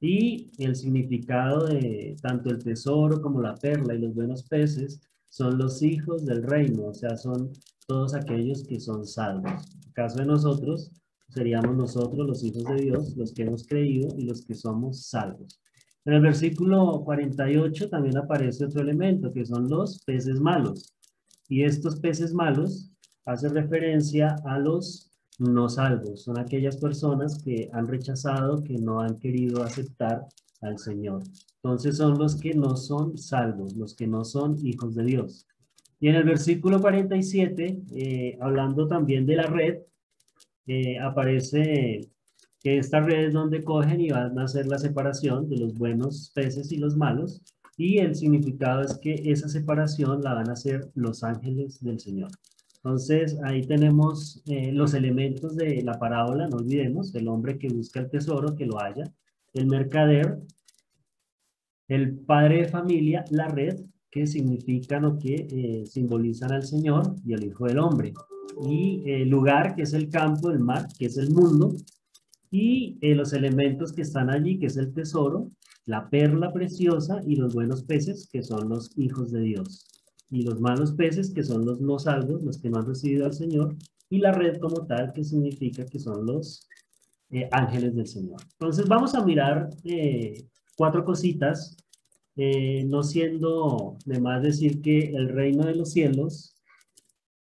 Y 0.00 0.50
el 0.58 0.74
significado 0.74 1.66
de 1.66 2.16
tanto 2.20 2.50
el 2.50 2.62
tesoro 2.62 3.22
como 3.22 3.40
la 3.40 3.54
perla 3.54 3.94
y 3.94 3.98
los 3.98 4.14
buenos 4.14 4.42
peces 4.42 5.00
son 5.28 5.56
los 5.56 5.82
hijos 5.82 6.24
del 6.24 6.42
reino, 6.42 6.86
o 6.86 6.94
sea, 6.94 7.16
son 7.16 7.52
todos 7.86 8.14
aquellos 8.14 8.64
que 8.64 8.80
son 8.80 9.06
salvos. 9.06 9.52
En 9.84 9.92
caso 9.92 10.18
de 10.18 10.26
nosotros, 10.26 10.90
seríamos 11.28 11.76
nosotros 11.76 12.26
los 12.26 12.44
hijos 12.44 12.64
de 12.64 12.82
Dios, 12.82 13.16
los 13.16 13.32
que 13.32 13.42
hemos 13.42 13.66
creído 13.66 14.08
y 14.18 14.24
los 14.24 14.44
que 14.44 14.54
somos 14.54 15.06
salvos. 15.06 15.60
En 16.04 16.14
el 16.14 16.20
versículo 16.20 17.02
48 17.04 17.88
también 17.88 18.16
aparece 18.16 18.64
otro 18.64 18.80
elemento, 18.80 19.32
que 19.32 19.44
son 19.44 19.68
los 19.68 20.02
peces 20.04 20.40
malos. 20.40 20.94
Y 21.48 21.62
estos 21.62 22.00
peces 22.00 22.32
malos 22.32 22.90
hacen 23.24 23.54
referencia 23.54 24.36
a 24.44 24.58
los 24.58 25.10
no 25.38 25.68
salvos. 25.68 26.24
Son 26.24 26.38
aquellas 26.38 26.76
personas 26.76 27.42
que 27.42 27.68
han 27.72 27.88
rechazado, 27.88 28.62
que 28.62 28.78
no 28.78 29.00
han 29.00 29.18
querido 29.18 29.62
aceptar 29.62 30.26
al 30.60 30.78
Señor. 30.78 31.22
Entonces 31.62 31.96
son 31.96 32.18
los 32.18 32.36
que 32.36 32.54
no 32.54 32.76
son 32.76 33.18
salvos, 33.18 33.76
los 33.76 33.94
que 33.94 34.06
no 34.06 34.24
son 34.24 34.56
hijos 34.64 34.94
de 34.94 35.04
Dios. 35.04 35.46
Y 35.98 36.08
en 36.08 36.16
el 36.16 36.24
versículo 36.24 36.80
47, 36.80 37.82
eh, 37.94 38.38
hablando 38.40 38.86
también 38.86 39.26
de 39.26 39.36
la 39.36 39.46
red, 39.46 39.78
eh, 40.66 40.98
aparece 40.98 42.10
que 42.60 42.78
esta 42.78 43.00
red 43.00 43.28
es 43.28 43.32
donde 43.32 43.64
cogen 43.64 44.00
y 44.00 44.10
van 44.10 44.38
a 44.38 44.44
hacer 44.44 44.66
la 44.66 44.78
separación 44.78 45.48
de 45.48 45.58
los 45.58 45.74
buenos 45.74 46.32
peces 46.34 46.72
y 46.72 46.78
los 46.78 46.96
malos. 46.96 47.42
Y 47.76 47.98
el 47.98 48.14
significado 48.14 48.82
es 48.82 48.98
que 48.98 49.14
esa 49.24 49.48
separación 49.48 50.22
la 50.22 50.34
van 50.34 50.48
a 50.48 50.54
hacer 50.54 50.90
los 50.94 51.22
ángeles 51.22 51.82
del 51.82 52.00
Señor. 52.00 52.30
Entonces, 52.76 53.38
ahí 53.42 53.62
tenemos 53.62 54.42
eh, 54.46 54.72
los 54.72 54.94
elementos 54.94 55.56
de 55.56 55.82
la 55.82 55.98
parábola, 55.98 56.48
no 56.48 56.58
olvidemos, 56.58 57.14
el 57.14 57.28
hombre 57.28 57.58
que 57.58 57.68
busca 57.68 58.00
el 58.00 58.08
tesoro, 58.08 58.54
que 58.54 58.64
lo 58.64 58.80
haya, 58.80 59.04
el 59.54 59.66
mercader, 59.66 60.38
el 61.88 62.16
padre 62.16 62.62
de 62.62 62.68
familia, 62.68 63.24
la 63.30 63.48
red, 63.48 63.80
que 64.16 64.26
significan 64.26 65.04
o 65.04 65.18
que 65.18 65.46
eh, 65.50 65.84
simbolizan 65.84 66.50
al 66.50 66.62
Señor 66.62 67.16
y 67.22 67.34
al 67.34 67.44
Hijo 67.44 67.66
del 67.66 67.78
Hombre. 67.78 68.14
Y 68.66 69.02
el 69.04 69.28
lugar, 69.28 69.74
que 69.76 69.82
es 69.82 69.92
el 69.92 70.08
campo, 70.08 70.50
el 70.50 70.58
mar, 70.58 70.88
que 70.98 71.04
es 71.04 71.18
el 71.18 71.30
mundo. 71.30 71.76
Y 72.50 72.96
eh, 73.02 73.14
los 73.14 73.34
elementos 73.34 73.92
que 73.92 74.00
están 74.00 74.30
allí, 74.30 74.58
que 74.58 74.68
es 74.68 74.78
el 74.78 74.94
tesoro, 74.94 75.50
la 75.84 76.08
perla 76.08 76.50
preciosa 76.50 77.20
y 77.26 77.36
los 77.36 77.52
buenos 77.52 77.82
peces, 77.82 78.26
que 78.32 78.42
son 78.42 78.70
los 78.70 78.96
hijos 78.96 79.32
de 79.32 79.40
Dios. 79.42 79.84
Y 80.30 80.44
los 80.44 80.62
malos 80.62 80.92
peces, 80.92 81.30
que 81.34 81.44
son 81.44 81.66
los 81.66 81.82
no 81.82 81.98
salvos, 81.98 82.42
los 82.42 82.56
que 82.56 82.70
no 82.70 82.78
han 82.78 82.86
recibido 82.86 83.26
al 83.26 83.34
Señor. 83.34 83.76
Y 84.08 84.16
la 84.20 84.32
red 84.32 84.56
como 84.60 84.86
tal, 84.86 85.12
que 85.12 85.24
significa 85.24 85.84
que 85.84 85.98
son 85.98 86.24
los 86.24 86.66
eh, 87.28 87.50
ángeles 87.52 87.94
del 87.94 88.06
Señor. 88.06 88.40
Entonces 88.52 88.88
vamos 88.88 89.14
a 89.14 89.22
mirar 89.22 89.68
cuatro 90.74 91.04
cositas 91.04 91.76
eh, 92.36 92.84
no 92.84 93.02
siendo 93.02 93.96
de 94.04 94.20
más 94.20 94.42
decir 94.42 94.82
que 94.82 94.98
el 95.14 95.28
reino 95.28 95.64
de 95.64 95.74
los 95.74 95.92
cielos 95.92 96.56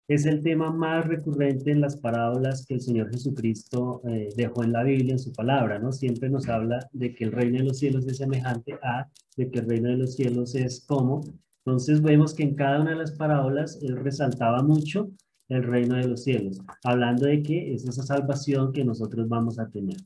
es 0.06 0.26
el 0.26 0.42
tema 0.42 0.70
más 0.70 1.06
recurrente 1.06 1.70
en 1.70 1.80
las 1.80 1.96
parábolas 1.96 2.66
que 2.66 2.74
el 2.74 2.80
Señor 2.80 3.10
Jesucristo 3.10 4.02
eh, 4.06 4.28
dejó 4.36 4.62
en 4.62 4.72
la 4.72 4.82
Biblia, 4.82 5.12
en 5.12 5.18
su 5.18 5.32
palabra, 5.32 5.78
¿no? 5.78 5.92
Siempre 5.92 6.28
nos 6.28 6.46
habla 6.48 6.88
de 6.92 7.14
que 7.14 7.24
el 7.24 7.32
reino 7.32 7.58
de 7.58 7.64
los 7.64 7.78
cielos 7.78 8.06
es 8.06 8.18
semejante 8.18 8.74
a, 8.82 9.08
de 9.36 9.50
que 9.50 9.60
el 9.60 9.68
reino 9.68 9.88
de 9.88 9.96
los 9.96 10.14
cielos 10.14 10.54
es 10.54 10.84
como. 10.86 11.22
Entonces 11.64 12.02
vemos 12.02 12.34
que 12.34 12.42
en 12.42 12.54
cada 12.54 12.82
una 12.82 12.90
de 12.90 12.96
las 12.96 13.12
parábolas 13.12 13.78
él 13.82 13.96
resaltaba 13.96 14.62
mucho 14.62 15.10
el 15.48 15.62
reino 15.62 15.96
de 15.96 16.08
los 16.08 16.24
cielos, 16.24 16.60
hablando 16.84 17.26
de 17.26 17.42
que 17.42 17.74
es 17.74 17.88
esa 17.88 18.02
salvación 18.02 18.72
que 18.72 18.84
nosotros 18.84 19.28
vamos 19.28 19.58
a 19.58 19.68
tener. 19.70 19.96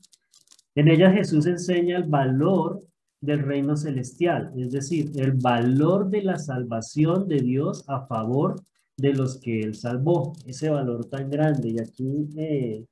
En 0.75 0.87
ella 0.87 1.11
Jesús 1.11 1.45
enseña 1.45 1.97
el 1.97 2.05
valor 2.05 2.79
del 3.21 3.43
reino 3.43 3.75
celestial, 3.75 4.51
es 4.55 4.71
decir, 4.71 5.11
el 5.15 5.33
valor 5.33 6.09
de 6.09 6.23
la 6.23 6.37
salvación 6.37 7.27
de 7.27 7.39
Dios 7.39 7.83
a 7.87 8.05
favor 8.07 8.55
de 8.97 9.13
los 9.13 9.39
que 9.39 9.61
Él 9.61 9.75
salvó, 9.75 10.33
ese 10.45 10.69
valor 10.69 11.05
tan 11.05 11.29
grande. 11.29 11.69
Y 11.69 11.79
aquí 11.79 12.29
eh, 12.37 12.85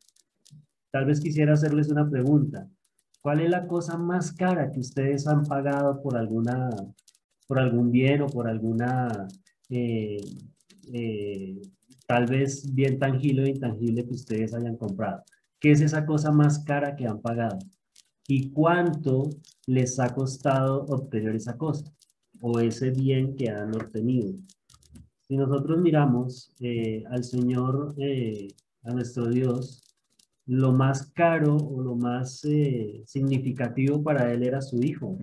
tal 0.92 1.06
vez 1.06 1.22
quisiera 1.22 1.54
hacerles 1.54 1.90
una 1.90 2.10
pregunta. 2.10 2.68
¿Cuál 3.22 3.42
es 3.42 3.50
la 3.50 3.68
cosa 3.68 3.98
más 3.98 4.32
cara 4.32 4.72
que 4.72 4.80
ustedes 4.80 5.28
han 5.28 5.44
pagado 5.44 6.02
por 6.02 6.18
alguna, 6.18 6.70
por 7.48 7.60
algún 7.60 7.92
bien 7.92 8.22
o 8.22 8.28
por 8.28 8.48
alguna, 8.48 9.28
eh, 9.70 10.22
eh, 10.94 11.62
tal 12.06 12.26
vez 12.26 12.74
bien 12.74 13.00
tangible 13.00 13.44
o 13.44 13.48
intangible 13.48 14.06
que 14.06 14.14
ustedes 14.14 14.54
hayan 14.54 14.78
comprado? 14.78 15.24
¿Qué 15.60 15.72
es 15.72 15.82
esa 15.82 16.06
cosa 16.06 16.32
más 16.32 16.60
cara 16.60 16.96
que 16.96 17.08
han 17.08 17.22
pagado? 17.22 17.58
¿Y 18.28 18.52
cuánto 18.52 19.30
les 19.66 20.00
ha 20.00 20.14
costado 20.14 20.84
obtener 20.90 21.36
esa 21.36 21.58
cosa 21.58 21.86
o 22.42 22.60
ese 22.60 22.92
bien 22.92 23.36
que 23.36 23.50
han 23.50 23.74
obtenido? 23.74 24.34
Si 25.28 25.38
nosotros 25.38 25.80
miramos 25.80 26.54
eh, 26.60 27.04
al 27.10 27.24
Señor, 27.24 27.96
a 28.84 28.92
nuestro 28.94 29.28
Dios, 29.30 29.82
lo 30.48 30.72
más 30.72 31.12
caro 31.12 31.58
o 31.58 31.82
lo 31.82 31.96
más 31.96 32.44
eh, 32.46 33.04
significativo 33.06 34.02
para 34.02 34.32
él 34.34 34.44
era 34.44 34.62
su 34.62 34.82
hijo. 34.82 35.18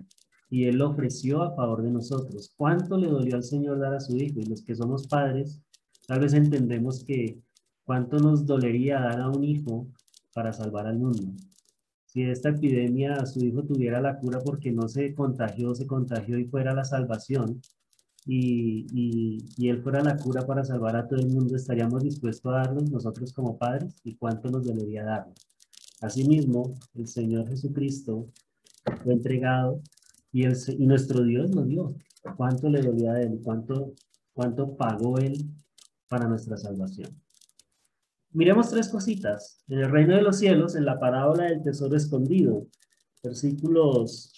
Y 0.49 0.65
él 0.65 0.77
lo 0.77 0.91
ofreció 0.91 1.41
a 1.41 1.55
favor 1.55 1.81
de 1.81 1.91
nosotros. 1.91 2.53
¿Cuánto 2.55 2.97
le 2.97 3.07
dolió 3.07 3.35
al 3.35 3.43
Señor 3.43 3.79
dar 3.79 3.95
a 3.95 3.99
su 3.99 4.15
hijo? 4.15 4.39
Y 4.39 4.45
los 4.45 4.61
que 4.63 4.75
somos 4.75 5.07
padres, 5.07 5.59
tal 6.07 6.19
vez 6.19 6.33
entendemos 6.33 7.03
que 7.03 7.39
cuánto 7.83 8.19
nos 8.19 8.45
dolería 8.45 8.99
dar 8.99 9.21
a 9.21 9.29
un 9.29 9.43
hijo 9.43 9.87
para 10.33 10.53
salvar 10.53 10.85
al 10.85 10.99
mundo. 10.99 11.33
Si 12.15 12.23
esta 12.23 12.47
epidemia 12.47 13.25
su 13.25 13.43
hijo 13.43 13.63
tuviera 13.63 13.99
la 13.99 14.17
cura 14.17 14.39
porque 14.39 14.71
no 14.71 14.87
se 14.87 15.13
contagió, 15.13 15.75
se 15.75 15.85
contagió 15.85 16.39
y 16.39 16.45
fuera 16.45 16.73
la 16.73 16.85
salvación, 16.85 17.61
y, 18.25 18.87
y, 19.57 19.67
Él 19.67 19.83
fuera 19.83 20.01
la 20.01 20.15
cura 20.15 20.47
para 20.47 20.63
salvar 20.63 20.95
a 20.95 21.05
todo 21.09 21.19
el 21.19 21.27
mundo, 21.27 21.57
estaríamos 21.57 22.03
dispuestos 22.03 22.53
a 22.53 22.59
darnos 22.59 22.89
nosotros 22.89 23.33
como 23.33 23.57
padres 23.57 23.97
y 24.05 24.15
cuánto 24.15 24.49
nos 24.49 24.65
debería 24.65 25.03
dar. 25.03 25.27
Asimismo, 25.99 26.75
el 26.93 27.05
Señor 27.07 27.49
Jesucristo 27.49 28.29
fue 29.03 29.11
entregado 29.11 29.81
y, 30.31 30.43
el, 30.43 30.55
y 30.69 30.87
nuestro 30.87 31.21
Dios 31.21 31.49
nos 31.49 31.67
dio. 31.67 31.95
¿Cuánto 32.37 32.69
le 32.69 32.81
dolía 32.81 33.11
a 33.11 33.21
Él? 33.23 33.41
¿Cuánto, 33.43 33.93
¿Cuánto 34.33 34.77
pagó 34.77 35.17
Él 35.17 35.49
para 36.07 36.29
nuestra 36.29 36.55
salvación? 36.55 37.24
Miremos 38.35 38.69
tres 38.69 38.89
cositas. 38.89 39.63
En 39.69 39.79
el 39.79 39.89
reino 39.89 40.13
de 40.13 40.21
los 40.21 40.39
cielos, 40.39 40.75
en 40.75 40.83
la 40.83 40.99
parábola 40.99 41.45
del 41.45 41.63
tesoro 41.63 41.95
escondido, 41.95 42.67
versículos 43.23 44.33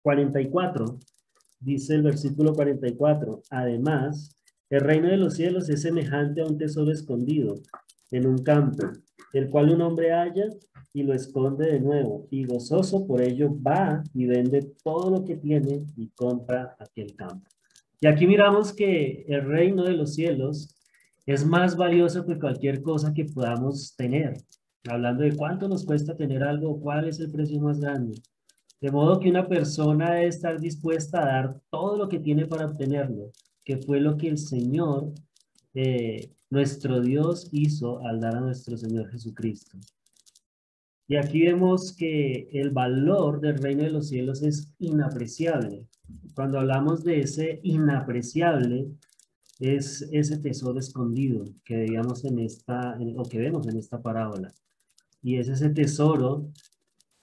44 0.00 0.98
dice 1.60 1.94
el 1.94 2.02
versículo 2.02 2.54
44, 2.54 3.42
además, 3.50 4.34
el 4.70 4.80
reino 4.80 5.08
de 5.08 5.18
los 5.18 5.34
cielos 5.34 5.68
es 5.68 5.82
semejante 5.82 6.40
a 6.40 6.46
un 6.46 6.56
tesoro 6.56 6.90
escondido 6.90 7.54
en 8.10 8.26
un 8.26 8.38
campo, 8.38 8.86
el 9.34 9.50
cual 9.50 9.68
un 9.68 9.82
hombre 9.82 10.12
halla 10.12 10.48
y 10.94 11.02
lo 11.02 11.12
esconde 11.12 11.70
de 11.70 11.80
nuevo, 11.80 12.26
y 12.30 12.46
gozoso 12.46 13.06
por 13.06 13.20
ello 13.20 13.54
va 13.60 14.02
y 14.14 14.24
vende 14.24 14.72
todo 14.82 15.10
lo 15.10 15.22
que 15.26 15.36
tiene 15.36 15.84
y 15.96 16.08
compra 16.16 16.76
aquel 16.78 17.14
campo. 17.14 17.46
Y 18.00 18.06
aquí 18.06 18.26
miramos 18.26 18.72
que 18.72 19.26
el 19.28 19.44
reino 19.44 19.84
de 19.84 19.92
los 19.92 20.14
cielos 20.14 20.74
es 21.26 21.46
más 21.46 21.76
valioso 21.76 22.26
que 22.26 22.38
cualquier 22.38 22.82
cosa 22.82 23.14
que 23.14 23.24
podamos 23.24 23.94
tener. 23.96 24.36
Hablando 24.86 25.22
de 25.22 25.34
cuánto 25.34 25.68
nos 25.68 25.84
cuesta 25.84 26.16
tener 26.16 26.42
algo, 26.42 26.78
cuál 26.80 27.08
es 27.08 27.18
el 27.20 27.30
precio 27.30 27.60
más 27.60 27.80
grande. 27.80 28.20
De 28.80 28.90
modo 28.90 29.18
que 29.18 29.30
una 29.30 29.48
persona 29.48 30.12
debe 30.12 30.26
estar 30.26 30.60
dispuesta 30.60 31.22
a 31.22 31.26
dar 31.26 31.60
todo 31.70 31.96
lo 31.96 32.08
que 32.08 32.18
tiene 32.18 32.46
para 32.46 32.66
obtenerlo, 32.66 33.32
que 33.64 33.78
fue 33.78 34.00
lo 34.00 34.18
que 34.18 34.28
el 34.28 34.36
Señor, 34.36 35.12
eh, 35.72 36.30
nuestro 36.50 37.00
Dios, 37.00 37.48
hizo 37.52 38.04
al 38.04 38.20
dar 38.20 38.36
a 38.36 38.40
nuestro 38.40 38.76
Señor 38.76 39.10
Jesucristo. 39.10 39.78
Y 41.08 41.16
aquí 41.16 41.42
vemos 41.42 41.94
que 41.96 42.48
el 42.52 42.70
valor 42.70 43.40
del 43.40 43.58
reino 43.58 43.84
de 43.84 43.90
los 43.90 44.08
cielos 44.08 44.42
es 44.42 44.70
inapreciable. 44.78 45.86
Cuando 46.34 46.58
hablamos 46.58 47.04
de 47.04 47.20
ese 47.20 47.60
inapreciable, 47.62 48.88
es 49.60 50.02
ese 50.12 50.38
tesoro 50.38 50.78
escondido 50.78 51.44
que 51.64 51.76
veíamos 51.76 52.24
en 52.24 52.38
esta, 52.40 52.98
o 53.16 53.22
que 53.24 53.38
vemos 53.38 53.66
en 53.68 53.78
esta 53.78 54.00
parábola. 54.00 54.52
Y 55.22 55.36
es 55.36 55.48
ese 55.48 55.70
tesoro 55.70 56.50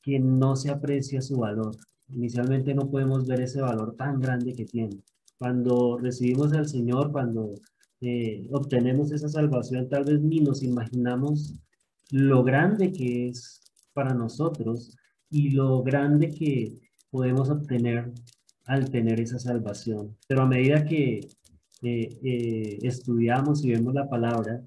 que 0.02 0.20
no 0.20 0.56
se 0.56 0.72
aprecia 0.72 1.22
su 1.22 1.38
valor. 1.38 1.76
Inicialmente 2.10 2.74
no 2.74 2.90
podemos 2.90 3.28
ver 3.28 3.42
ese 3.42 3.62
valor 3.62 3.96
tan 3.96 4.20
grande 4.20 4.54
que 4.54 4.66
tiene. 4.66 4.98
Cuando 5.38 5.98
recibimos 5.98 6.54
al 6.54 6.68
Señor, 6.68 7.12
cuando 7.12 7.56
eh, 8.02 8.48
obtenemos 8.52 9.12
esa 9.12 9.30
salvación, 9.30 9.90
tal 9.90 10.06
vez 10.06 10.22
ni 10.22 10.40
nos 10.40 10.64
imaginamos 10.64 11.54
lo 12.12 12.44
grande 12.44 12.92
que 12.92 13.30
es 13.30 13.62
para 13.94 14.14
nosotros 14.14 14.98
y 15.30 15.52
lo 15.52 15.84
grande 15.84 16.30
que 16.30 16.80
podemos 17.10 17.50
obtener 17.50 18.12
al 18.66 18.90
tener 18.90 19.20
esa 19.20 19.40
salvación. 19.40 20.18
Pero 20.28 20.42
a 20.44 20.48
medida 20.48 20.86
que 20.86 21.28
eh, 21.82 22.10
eh, 22.24 22.80
estudiamos 22.82 23.64
y 23.64 23.72
vemos 23.72 23.94
la 23.94 24.10
palabra, 24.10 24.64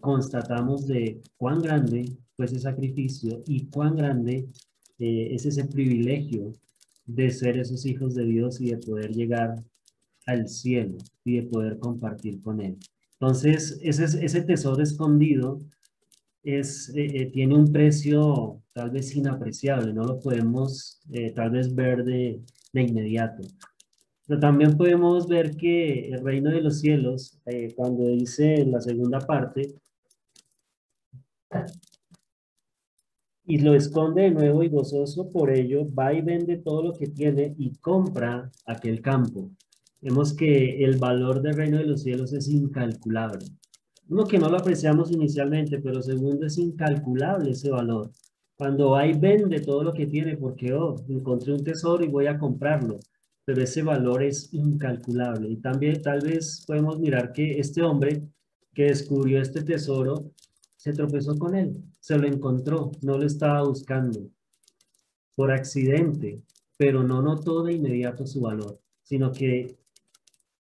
constatamos 0.00 0.86
de 0.86 1.20
cuán 1.36 1.60
grande 1.60 2.16
ese 2.44 2.58
sacrificio 2.58 3.42
y 3.46 3.66
cuán 3.66 3.96
grande 3.96 4.48
eh, 4.98 5.28
es 5.34 5.46
ese 5.46 5.64
privilegio 5.64 6.52
de 7.06 7.30
ser 7.30 7.58
esos 7.58 7.86
hijos 7.86 8.14
de 8.14 8.24
Dios 8.24 8.60
y 8.60 8.70
de 8.70 8.78
poder 8.78 9.12
llegar 9.12 9.62
al 10.26 10.48
cielo 10.48 10.98
y 11.24 11.36
de 11.36 11.42
poder 11.44 11.78
compartir 11.78 12.40
con 12.42 12.60
Él. 12.60 12.76
Entonces, 13.12 13.78
ese, 13.82 14.04
ese 14.24 14.42
tesoro 14.42 14.82
escondido 14.82 15.58
es, 16.42 16.90
eh, 16.94 17.06
eh, 17.14 17.26
tiene 17.26 17.56
un 17.56 17.72
precio 17.72 18.62
tal 18.72 18.90
vez 18.90 19.14
inapreciable, 19.16 19.92
no 19.92 20.04
lo 20.04 20.20
podemos 20.20 21.00
tal 21.34 21.50
vez 21.50 21.74
ver 21.74 22.04
de, 22.04 22.40
de, 22.72 22.82
inmediato. 22.82 23.42
Pero 24.28 24.40
también 24.40 24.76
podemos 24.76 25.26
ver 25.26 25.56
que 25.56 26.10
el 26.10 26.22
reino 26.22 26.50
de 26.50 26.60
los 26.60 26.80
cielos, 26.80 27.40
cuando 27.74 28.06
dice 28.08 28.56
en 28.60 28.72
la 28.72 28.80
segunda 28.82 29.20
parte, 29.20 29.74
y 33.46 33.58
lo 33.60 33.74
esconde 33.74 34.24
de 34.24 34.30
nuevo 34.30 34.62
y 34.62 34.68
gozoso 34.68 35.30
por 35.30 35.50
ello 35.50 35.86
va 35.94 36.12
y 36.12 36.20
vende 36.20 36.58
todo 36.58 36.82
lo 36.82 36.92
que 36.92 37.06
tiene 37.06 37.54
y 37.56 37.74
compra 37.76 38.50
aquel 38.66 39.00
campo. 39.00 39.50
Vemos 40.02 40.34
que 40.34 40.84
el 40.84 40.98
valor 40.98 41.40
del 41.40 41.54
reino 41.54 41.78
de 41.78 41.86
los 41.86 42.02
cielos 42.02 42.34
es 42.34 42.48
incalculable. 42.48 43.46
Uno 44.10 44.26
que 44.26 44.38
no 44.38 44.50
lo 44.50 44.58
apreciamos 44.58 45.10
inicialmente, 45.10 45.78
pero 45.78 46.02
segundo 46.02 46.44
es 46.44 46.58
incalculable 46.58 47.52
ese 47.52 47.70
valor. 47.70 48.12
Cuando 48.58 48.90
va 48.90 49.06
y 49.06 49.18
vende 49.18 49.60
todo 49.60 49.82
lo 49.82 49.94
que 49.94 50.06
tiene 50.06 50.36
porque, 50.36 50.74
oh, 50.74 50.96
encontré 51.08 51.54
un 51.54 51.64
tesoro 51.64 52.04
y 52.04 52.08
voy 52.08 52.26
a 52.26 52.38
comprarlo, 52.38 52.98
pero 53.48 53.62
ese 53.62 53.82
valor 53.82 54.22
es 54.22 54.52
incalculable. 54.52 55.48
Y 55.48 55.56
también 55.56 56.02
tal 56.02 56.20
vez 56.20 56.62
podemos 56.66 57.00
mirar 57.00 57.32
que 57.32 57.58
este 57.58 57.80
hombre 57.80 58.28
que 58.74 58.88
descubrió 58.88 59.40
este 59.40 59.62
tesoro 59.62 60.32
se 60.76 60.92
tropezó 60.92 61.34
con 61.38 61.54
él, 61.54 61.82
se 61.98 62.18
lo 62.18 62.26
encontró, 62.26 62.92
no 63.00 63.16
lo 63.16 63.24
estaba 63.24 63.62
buscando 63.62 64.28
por 65.34 65.50
accidente, 65.50 66.42
pero 66.76 67.02
no 67.02 67.22
notó 67.22 67.62
de 67.62 67.72
inmediato 67.72 68.26
su 68.26 68.42
valor, 68.42 68.82
sino 69.02 69.32
que 69.32 69.78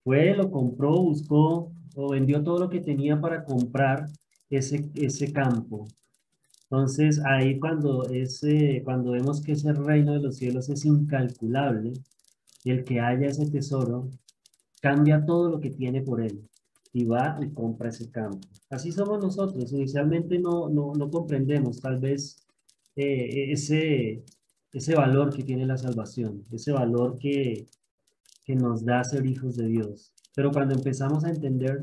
fue, 0.03 0.35
lo 0.35 0.49
compró, 0.49 1.03
buscó 1.03 1.71
o 1.93 2.09
vendió 2.09 2.41
todo 2.41 2.61
lo 2.61 2.69
que 2.69 2.79
tenía 2.79 3.21
para 3.21 3.45
comprar 3.45 4.07
ese, 4.49 4.89
ese 4.95 5.31
campo. 5.31 5.87
Entonces 6.63 7.21
ahí 7.23 7.59
cuando, 7.59 8.05
ese, 8.09 8.81
cuando 8.83 9.11
vemos 9.11 9.39
que 9.39 9.51
ese 9.51 9.71
reino 9.71 10.13
de 10.13 10.21
los 10.21 10.37
cielos 10.37 10.67
es 10.69 10.83
incalculable, 10.83 11.93
el 12.69 12.83
que 12.83 12.99
haya 12.99 13.27
ese 13.27 13.49
tesoro 13.49 14.09
cambia 14.81 15.25
todo 15.25 15.49
lo 15.49 15.59
que 15.59 15.71
tiene 15.71 16.01
por 16.01 16.21
él 16.21 16.47
y 16.93 17.05
va 17.05 17.39
y 17.41 17.49
compra 17.49 17.89
ese 17.89 18.09
campo. 18.11 18.39
Así 18.69 18.91
somos 18.91 19.19
nosotros. 19.19 19.71
Inicialmente 19.71 20.39
no, 20.39 20.69
no, 20.69 20.93
no 20.93 21.09
comprendemos 21.09 21.79
tal 21.79 21.99
vez 21.99 22.45
eh, 22.95 23.51
ese, 23.51 24.23
ese 24.73 24.95
valor 24.95 25.33
que 25.33 25.43
tiene 25.43 25.65
la 25.65 25.77
salvación, 25.77 26.45
ese 26.51 26.71
valor 26.71 27.17
que, 27.17 27.67
que 28.43 28.55
nos 28.55 28.83
da 28.83 29.03
ser 29.03 29.25
hijos 29.25 29.55
de 29.55 29.67
Dios. 29.67 30.13
Pero 30.35 30.51
cuando 30.51 30.75
empezamos 30.75 31.23
a 31.23 31.29
entender, 31.29 31.79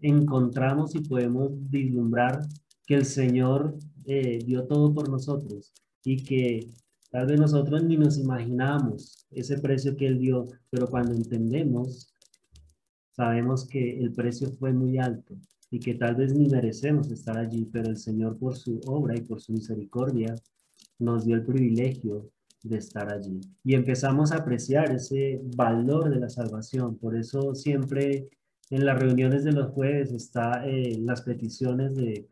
encontramos 0.00 0.94
y 0.94 1.00
podemos 1.00 1.50
vislumbrar 1.70 2.46
que 2.86 2.94
el 2.94 3.04
Señor 3.04 3.76
eh, 4.04 4.38
dio 4.44 4.64
todo 4.66 4.92
por 4.94 5.08
nosotros 5.08 5.72
y 6.04 6.22
que 6.22 6.70
tal 7.10 7.26
vez 7.26 7.40
nosotros 7.40 7.84
ni 7.84 7.96
nos 7.96 8.18
imaginamos 8.18 9.26
ese 9.30 9.58
precio 9.58 9.96
que 9.96 10.06
Él 10.06 10.18
dio, 10.18 10.46
pero 10.70 10.86
cuando 10.88 11.12
entendemos 11.14 12.12
Sabemos 13.16 13.66
que 13.66 13.98
el 13.98 14.12
precio 14.12 14.52
fue 14.58 14.74
muy 14.74 14.98
alto 14.98 15.34
y 15.70 15.80
que 15.80 15.94
tal 15.94 16.16
vez 16.16 16.34
ni 16.34 16.48
merecemos 16.48 17.10
estar 17.10 17.38
allí, 17.38 17.64
pero 17.72 17.88
el 17.88 17.96
Señor 17.96 18.38
por 18.38 18.56
su 18.56 18.78
obra 18.84 19.16
y 19.16 19.22
por 19.22 19.40
su 19.40 19.54
misericordia 19.54 20.34
nos 20.98 21.24
dio 21.24 21.34
el 21.34 21.46
privilegio 21.46 22.30
de 22.62 22.76
estar 22.76 23.10
allí. 23.10 23.40
Y 23.64 23.74
empezamos 23.74 24.32
a 24.32 24.36
apreciar 24.36 24.92
ese 24.92 25.40
valor 25.56 26.10
de 26.10 26.20
la 26.20 26.28
salvación. 26.28 26.98
Por 26.98 27.16
eso 27.16 27.54
siempre 27.54 28.28
en 28.68 28.84
las 28.84 29.00
reuniones 29.00 29.44
de 29.44 29.52
los 29.52 29.70
jueves 29.70 30.12
está 30.12 30.66
eh, 30.68 30.98
las 31.00 31.22
peticiones 31.22 31.94
de, 31.94 32.28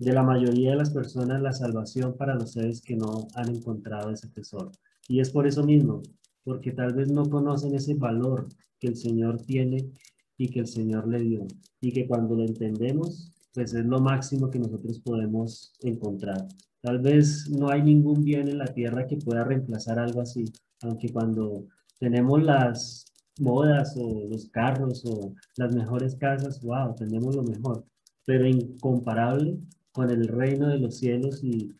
de 0.00 0.14
la 0.14 0.22
mayoría 0.22 0.70
de 0.70 0.76
las 0.78 0.90
personas 0.90 1.42
la 1.42 1.52
salvación 1.52 2.16
para 2.16 2.34
los 2.34 2.52
seres 2.52 2.80
que 2.80 2.96
no 2.96 3.28
han 3.34 3.54
encontrado 3.54 4.10
ese 4.10 4.28
tesoro. 4.28 4.72
Y 5.06 5.20
es 5.20 5.28
por 5.28 5.46
eso 5.46 5.62
mismo, 5.62 6.00
porque 6.42 6.72
tal 6.72 6.94
vez 6.94 7.12
no 7.12 7.28
conocen 7.28 7.74
ese 7.74 7.94
valor 7.94 8.48
que 8.78 8.88
el 8.88 8.96
Señor 8.96 9.42
tiene 9.42 9.90
y 10.38 10.48
que 10.48 10.60
el 10.60 10.66
Señor 10.66 11.06
le 11.06 11.20
dio. 11.20 11.46
Y 11.82 11.92
que 11.92 12.08
cuando 12.08 12.34
lo 12.34 12.44
entendemos, 12.44 13.30
pues 13.52 13.74
es 13.74 13.84
lo 13.84 14.00
máximo 14.00 14.48
que 14.48 14.58
nosotros 14.58 15.00
podemos 15.00 15.74
encontrar. 15.82 16.48
Tal 16.80 17.00
vez 17.00 17.50
no 17.50 17.68
hay 17.68 17.82
ningún 17.82 18.24
bien 18.24 18.48
en 18.48 18.56
la 18.56 18.72
tierra 18.72 19.06
que 19.06 19.18
pueda 19.18 19.44
reemplazar 19.44 19.98
algo 19.98 20.22
así, 20.22 20.46
aunque 20.80 21.12
cuando 21.12 21.66
tenemos 21.98 22.42
las 22.42 23.04
modas 23.38 23.94
o 23.98 24.26
los 24.30 24.48
carros 24.48 25.04
o 25.04 25.34
las 25.58 25.74
mejores 25.74 26.16
casas, 26.16 26.62
wow, 26.62 26.94
tenemos 26.94 27.36
lo 27.36 27.42
mejor, 27.42 27.84
pero 28.24 28.46
incomparable 28.48 29.58
con 29.92 30.10
el 30.10 30.28
reino 30.28 30.68
de 30.68 30.78
los 30.78 30.98
cielos 30.98 31.42
y 31.42 31.72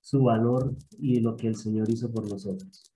su 0.00 0.22
valor 0.22 0.74
y 0.98 1.20
lo 1.20 1.36
que 1.36 1.48
el 1.48 1.56
Señor 1.56 1.90
hizo 1.90 2.10
por 2.10 2.28
nosotros. 2.28 2.92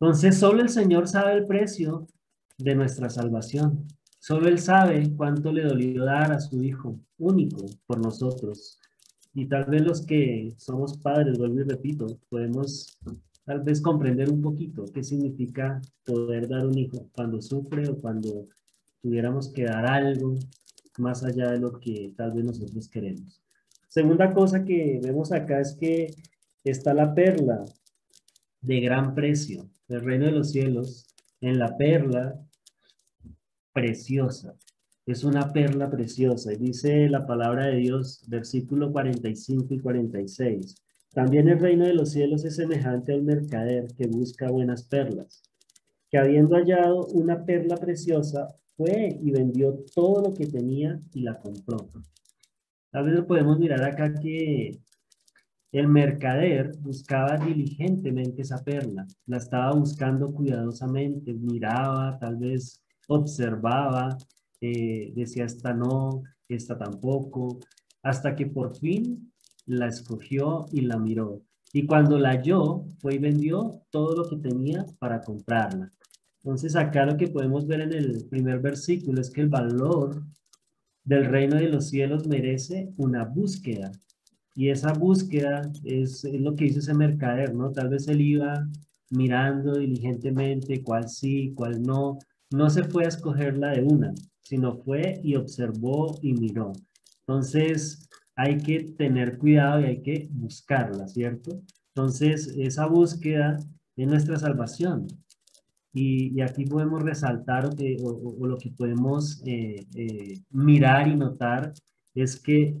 Entonces, 0.00 0.36
solo 0.38 0.62
el 0.62 0.68
Señor 0.68 1.08
sabe 1.08 1.34
el 1.34 1.46
precio 1.46 2.08
de 2.58 2.74
nuestra 2.74 3.08
salvación. 3.10 3.86
Solo 4.18 4.48
Él 4.48 4.58
sabe 4.58 5.12
cuánto 5.16 5.52
le 5.52 5.64
dolió 5.64 6.04
dar 6.04 6.32
a 6.32 6.40
su 6.40 6.62
Hijo 6.62 6.98
único 7.18 7.66
por 7.86 7.98
nosotros. 7.98 8.78
Y 9.34 9.46
tal 9.46 9.64
vez 9.66 9.82
los 9.82 10.04
que 10.04 10.54
somos 10.58 10.98
padres, 10.98 11.38
vuelvo 11.38 11.60
y 11.60 11.64
repito, 11.64 12.06
podemos 12.28 12.98
tal 13.44 13.60
vez 13.62 13.80
comprender 13.80 14.30
un 14.30 14.42
poquito 14.42 14.84
qué 14.92 15.02
significa 15.02 15.80
poder 16.04 16.48
dar 16.48 16.66
un 16.66 16.78
hijo 16.78 17.08
cuando 17.12 17.40
sufre 17.40 17.88
o 17.88 18.00
cuando 18.00 18.48
tuviéramos 19.00 19.52
que 19.52 19.64
dar 19.64 19.86
algo 19.86 20.34
más 20.98 21.24
allá 21.24 21.50
de 21.50 21.60
lo 21.60 21.78
que 21.78 22.12
tal 22.16 22.32
vez 22.32 22.44
nosotros 22.44 22.88
queremos. 22.88 23.42
Segunda 23.88 24.32
cosa 24.32 24.64
que 24.64 25.00
vemos 25.02 25.32
acá 25.32 25.60
es 25.60 25.76
que 25.78 26.14
está 26.64 26.94
la 26.94 27.14
perla 27.14 27.64
de 28.60 28.80
gran 28.80 29.14
precio, 29.14 29.68
del 29.88 30.02
reino 30.02 30.26
de 30.26 30.32
los 30.32 30.52
cielos, 30.52 31.06
en 31.40 31.58
la 31.58 31.76
perla 31.76 32.40
preciosa. 33.72 34.54
Es 35.04 35.24
una 35.24 35.52
perla 35.52 35.90
preciosa. 35.90 36.52
Y 36.52 36.56
dice 36.56 37.08
la 37.08 37.26
palabra 37.26 37.66
de 37.66 37.76
Dios, 37.76 38.24
versículo 38.28 38.92
45 38.92 39.74
y 39.74 39.80
46. 39.80 40.76
También 41.12 41.48
el 41.48 41.58
reino 41.58 41.84
de 41.84 41.94
los 41.94 42.12
cielos 42.12 42.44
es 42.44 42.56
semejante 42.56 43.12
al 43.12 43.22
mercader 43.22 43.88
que 43.94 44.06
busca 44.06 44.50
buenas 44.50 44.84
perlas, 44.84 45.42
que 46.10 46.18
habiendo 46.18 46.56
hallado 46.56 47.06
una 47.08 47.44
perla 47.44 47.76
preciosa, 47.76 48.48
fue 48.76 49.18
y 49.22 49.30
vendió 49.30 49.84
todo 49.94 50.22
lo 50.22 50.34
que 50.34 50.46
tenía 50.46 51.00
y 51.12 51.22
la 51.22 51.38
compró. 51.38 51.88
Tal 52.90 53.10
vez 53.10 53.24
podemos 53.24 53.58
mirar 53.58 53.82
acá 53.84 54.12
que 54.14 54.78
el 55.72 55.88
mercader 55.88 56.76
buscaba 56.80 57.38
diligentemente 57.38 58.42
esa 58.42 58.62
perla, 58.62 59.06
la 59.26 59.38
estaba 59.38 59.72
buscando 59.72 60.30
cuidadosamente, 60.30 61.32
miraba, 61.32 62.18
tal 62.18 62.36
vez 62.36 62.82
observaba, 63.08 64.18
eh, 64.60 65.12
decía 65.16 65.46
esta 65.46 65.72
no, 65.72 66.22
esta 66.46 66.76
tampoco, 66.76 67.58
hasta 68.02 68.34
que 68.34 68.46
por 68.46 68.76
fin 68.76 69.32
la 69.64 69.88
escogió 69.88 70.66
y 70.72 70.82
la 70.82 70.98
miró. 70.98 71.40
Y 71.72 71.86
cuando 71.86 72.18
la 72.18 72.32
halló, 72.32 72.84
fue 72.98 73.14
y 73.14 73.18
vendió 73.18 73.82
todo 73.90 74.14
lo 74.14 74.28
que 74.28 74.36
tenía 74.36 74.84
para 74.98 75.22
comprarla. 75.22 75.90
Entonces 76.44 76.74
acá 76.74 77.06
lo 77.06 77.16
que 77.16 77.28
podemos 77.28 77.66
ver 77.66 77.82
en 77.82 77.92
el 77.92 78.26
primer 78.28 78.60
versículo 78.60 79.20
es 79.20 79.30
que 79.30 79.42
el 79.42 79.48
valor 79.48 80.22
del 81.04 81.26
reino 81.26 81.56
de 81.56 81.68
los 81.68 81.88
cielos 81.88 82.26
merece 82.26 82.92
una 82.96 83.24
búsqueda. 83.24 83.92
Y 84.54 84.68
esa 84.68 84.92
búsqueda 84.92 85.62
es, 85.84 86.24
lo 86.24 86.54
que 86.54 86.66
hizo 86.66 86.80
ese 86.80 86.94
mercader, 86.94 87.54
¿no? 87.54 87.70
Tal 87.72 87.88
vez 87.88 88.08
él 88.08 88.20
iba 88.20 88.68
mirando 89.10 89.78
diligentemente 89.78 90.82
cuál 90.82 91.08
sí, 91.08 91.52
cuál 91.54 91.82
no. 91.82 92.18
No 92.50 92.68
se 92.68 92.84
fue 92.84 93.04
a 93.04 93.08
escogerla 93.08 93.70
de 93.70 93.82
una, 93.82 94.12
sino 94.42 94.76
fue 94.76 95.20
y 95.22 95.36
observó 95.36 96.18
y 96.22 96.34
miró. 96.34 96.72
Entonces 97.20 98.08
hay 98.34 98.58
que 98.58 98.92
tener 98.98 99.38
cuidado 99.38 99.80
y 99.80 99.84
hay 99.84 100.02
que 100.02 100.28
buscarla, 100.32 101.06
¿cierto? 101.06 101.62
Entonces 101.94 102.52
esa 102.58 102.86
búsqueda 102.86 103.56
es 103.96 104.06
nuestra 104.06 104.36
salvación. 104.36 105.06
Y, 105.92 106.40
aquí 106.40 106.64
podemos 106.64 107.02
resaltar 107.02 107.66
o, 107.66 108.46
lo 108.46 108.56
que 108.56 108.70
podemos 108.70 109.42
eh, 109.44 109.86
eh, 109.94 110.40
mirar 110.50 111.08
y 111.08 111.16
notar 111.16 111.72
es 112.14 112.40
que 112.40 112.80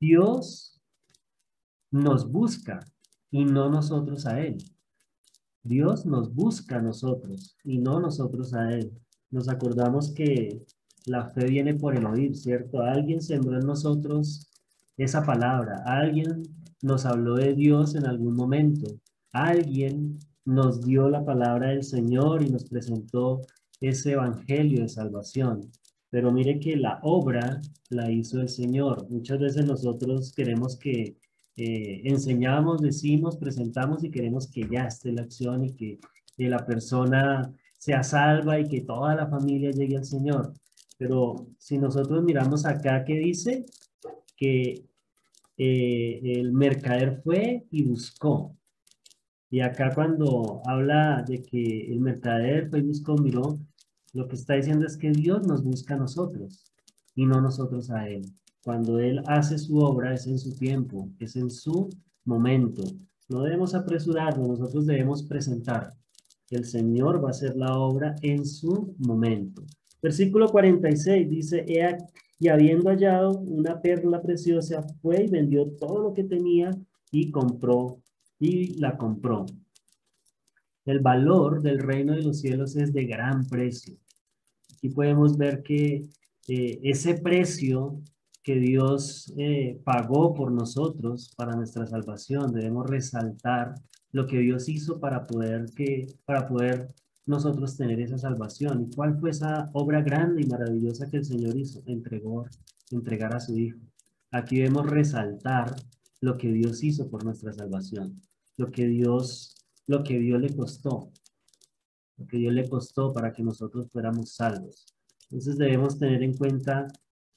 Dios 0.00 0.80
nos 1.90 2.30
busca 2.30 2.80
y 3.30 3.44
no 3.44 3.68
nosotros 3.70 4.26
a 4.26 4.40
Él. 4.40 4.58
Dios 5.62 6.06
nos 6.06 6.34
busca 6.34 6.78
a 6.78 6.82
nosotros 6.82 7.56
y 7.64 7.78
no 7.78 8.00
nosotros 8.00 8.54
a 8.54 8.72
Él. 8.72 8.90
Nos 9.30 9.48
acordamos 9.48 10.10
que 10.12 10.64
la 11.06 11.30
fe 11.30 11.46
viene 11.46 11.74
por 11.74 11.96
el 11.96 12.06
oír, 12.06 12.36
¿cierto? 12.36 12.80
Alguien 12.80 13.20
sembró 13.20 13.58
en 13.58 13.66
nosotros 13.66 14.50
esa 14.96 15.22
palabra. 15.22 15.82
Alguien 15.84 16.42
nos 16.82 17.06
habló 17.06 17.36
de 17.36 17.54
Dios 17.54 17.94
en 17.94 18.06
algún 18.06 18.34
momento. 18.34 18.90
Alguien 19.32 20.18
nos 20.44 20.80
dio 20.82 21.08
la 21.08 21.24
palabra 21.24 21.68
del 21.68 21.84
Señor 21.84 22.42
y 22.42 22.50
nos 22.50 22.64
presentó 22.64 23.42
ese 23.80 24.12
evangelio 24.12 24.82
de 24.82 24.88
salvación. 24.88 25.70
Pero 26.10 26.30
mire 26.30 26.60
que 26.60 26.76
la 26.76 27.00
obra 27.02 27.60
la 27.90 28.10
hizo 28.10 28.40
el 28.40 28.48
Señor. 28.48 29.08
Muchas 29.10 29.38
veces 29.38 29.66
nosotros 29.66 30.32
queremos 30.32 30.76
que 30.78 31.16
eh, 31.56 32.02
enseñamos, 32.04 32.80
decimos, 32.80 33.36
presentamos 33.36 34.02
y 34.04 34.10
queremos 34.10 34.50
que 34.50 34.68
ya 34.70 34.84
esté 34.86 35.12
la 35.12 35.22
acción 35.22 35.64
y 35.64 35.74
que, 35.74 35.98
la 36.38 36.66
persona 36.66 37.52
sea 37.78 38.02
salva 38.02 38.58
y 38.58 38.66
que 38.66 38.80
toda 38.80 39.14
la 39.14 39.28
familia 39.28 39.70
llegue 39.70 39.96
al 39.96 40.04
Señor. 40.04 40.52
Pero 40.98 41.46
si 41.58 41.78
nosotros 41.78 42.24
miramos 42.24 42.66
acá, 42.66 43.04
¿qué 43.04 43.14
dice? 43.14 43.64
Que 44.36 44.84
eh, 45.56 46.20
el 46.24 46.52
mercader 46.52 47.20
fue 47.22 47.64
y 47.70 47.84
buscó. 47.84 48.56
Y 49.52 49.60
acá 49.60 49.92
cuando 49.94 50.62
habla 50.64 51.22
de 51.28 51.42
que 51.42 51.92
el 51.92 52.00
mercader 52.00 52.70
fue 52.70 52.78
y 52.78 52.84
buscó, 52.84 53.16
miró, 53.18 53.60
lo 54.14 54.26
que 54.26 54.36
está 54.36 54.54
diciendo 54.54 54.86
es 54.86 54.96
que 54.96 55.10
Dios 55.10 55.46
nos 55.46 55.62
busca 55.62 55.92
a 55.92 55.98
nosotros 55.98 56.64
y 57.14 57.26
no 57.26 57.38
nosotros 57.38 57.90
a 57.90 58.08
Él. 58.08 58.22
Cuando 58.64 58.98
Él 58.98 59.22
hace 59.26 59.58
su 59.58 59.76
obra 59.76 60.14
es 60.14 60.26
en 60.26 60.38
su 60.38 60.54
tiempo, 60.54 61.10
es 61.18 61.36
en 61.36 61.50
su 61.50 61.90
momento. 62.24 62.82
No 63.28 63.42
debemos 63.42 63.74
apresurarnos, 63.74 64.58
nosotros 64.58 64.86
debemos 64.86 65.22
presentar. 65.24 65.92
El 66.48 66.64
Señor 66.64 67.22
va 67.22 67.28
a 67.28 67.32
hacer 67.32 67.54
la 67.54 67.76
obra 67.76 68.14
en 68.22 68.46
su 68.46 68.94
momento. 69.00 69.62
Versículo 70.00 70.48
46 70.48 71.28
dice, 71.28 71.66
y 72.38 72.48
habiendo 72.48 72.88
hallado 72.88 73.38
una 73.40 73.82
perla 73.82 74.22
preciosa, 74.22 74.82
fue 75.02 75.24
y 75.24 75.28
vendió 75.28 75.66
todo 75.72 76.02
lo 76.02 76.14
que 76.14 76.24
tenía 76.24 76.70
y 77.10 77.30
compró, 77.30 78.01
y 78.42 78.74
la 78.80 78.96
compró. 78.96 79.46
El 80.84 80.98
valor 80.98 81.62
del 81.62 81.78
reino 81.78 82.12
de 82.12 82.22
los 82.22 82.40
cielos 82.40 82.74
es 82.74 82.92
de 82.92 83.04
gran 83.04 83.46
precio. 83.46 83.96
Aquí 84.74 84.88
podemos 84.88 85.38
ver 85.38 85.62
que 85.62 86.08
eh, 86.48 86.80
ese 86.82 87.14
precio 87.14 88.02
que 88.42 88.56
Dios 88.56 89.32
eh, 89.38 89.80
pagó 89.84 90.34
por 90.34 90.50
nosotros 90.50 91.32
para 91.36 91.54
nuestra 91.54 91.86
salvación, 91.86 92.52
debemos 92.52 92.90
resaltar 92.90 93.76
lo 94.10 94.26
que 94.26 94.40
Dios 94.40 94.68
hizo 94.68 94.98
para 94.98 95.24
poder, 95.24 95.66
que, 95.76 96.06
para 96.24 96.48
poder 96.48 96.92
nosotros 97.24 97.76
tener 97.76 98.00
esa 98.00 98.18
salvación. 98.18 98.82
¿Y 98.82 98.96
cuál 98.96 99.20
fue 99.20 99.30
esa 99.30 99.70
obra 99.72 100.02
grande 100.02 100.42
y 100.42 100.46
maravillosa 100.46 101.08
que 101.08 101.18
el 101.18 101.24
Señor 101.24 101.56
hizo? 101.56 101.80
Entregó, 101.86 102.46
entregar 102.90 103.36
a 103.36 103.40
su 103.40 103.56
Hijo. 103.56 103.78
Aquí 104.32 104.56
debemos 104.56 104.90
resaltar 104.90 105.76
lo 106.20 106.38
que 106.38 106.52
Dios 106.52 106.82
hizo 106.82 107.08
por 107.08 107.24
nuestra 107.24 107.52
salvación, 107.52 108.20
lo 108.56 108.70
que 108.70 108.86
Dios, 108.86 109.54
lo 109.86 110.02
que 110.02 110.18
Dios 110.18 110.40
le 110.40 110.54
costó, 110.54 111.10
lo 112.16 112.26
que 112.26 112.38
Dios 112.38 112.52
le 112.52 112.68
costó 112.68 113.12
para 113.12 113.32
que 113.32 113.42
nosotros 113.42 113.88
fuéramos 113.90 114.34
salvos. 114.34 114.86
Entonces 115.24 115.56
debemos 115.56 115.98
tener 115.98 116.22
en 116.22 116.34
cuenta 116.34 116.86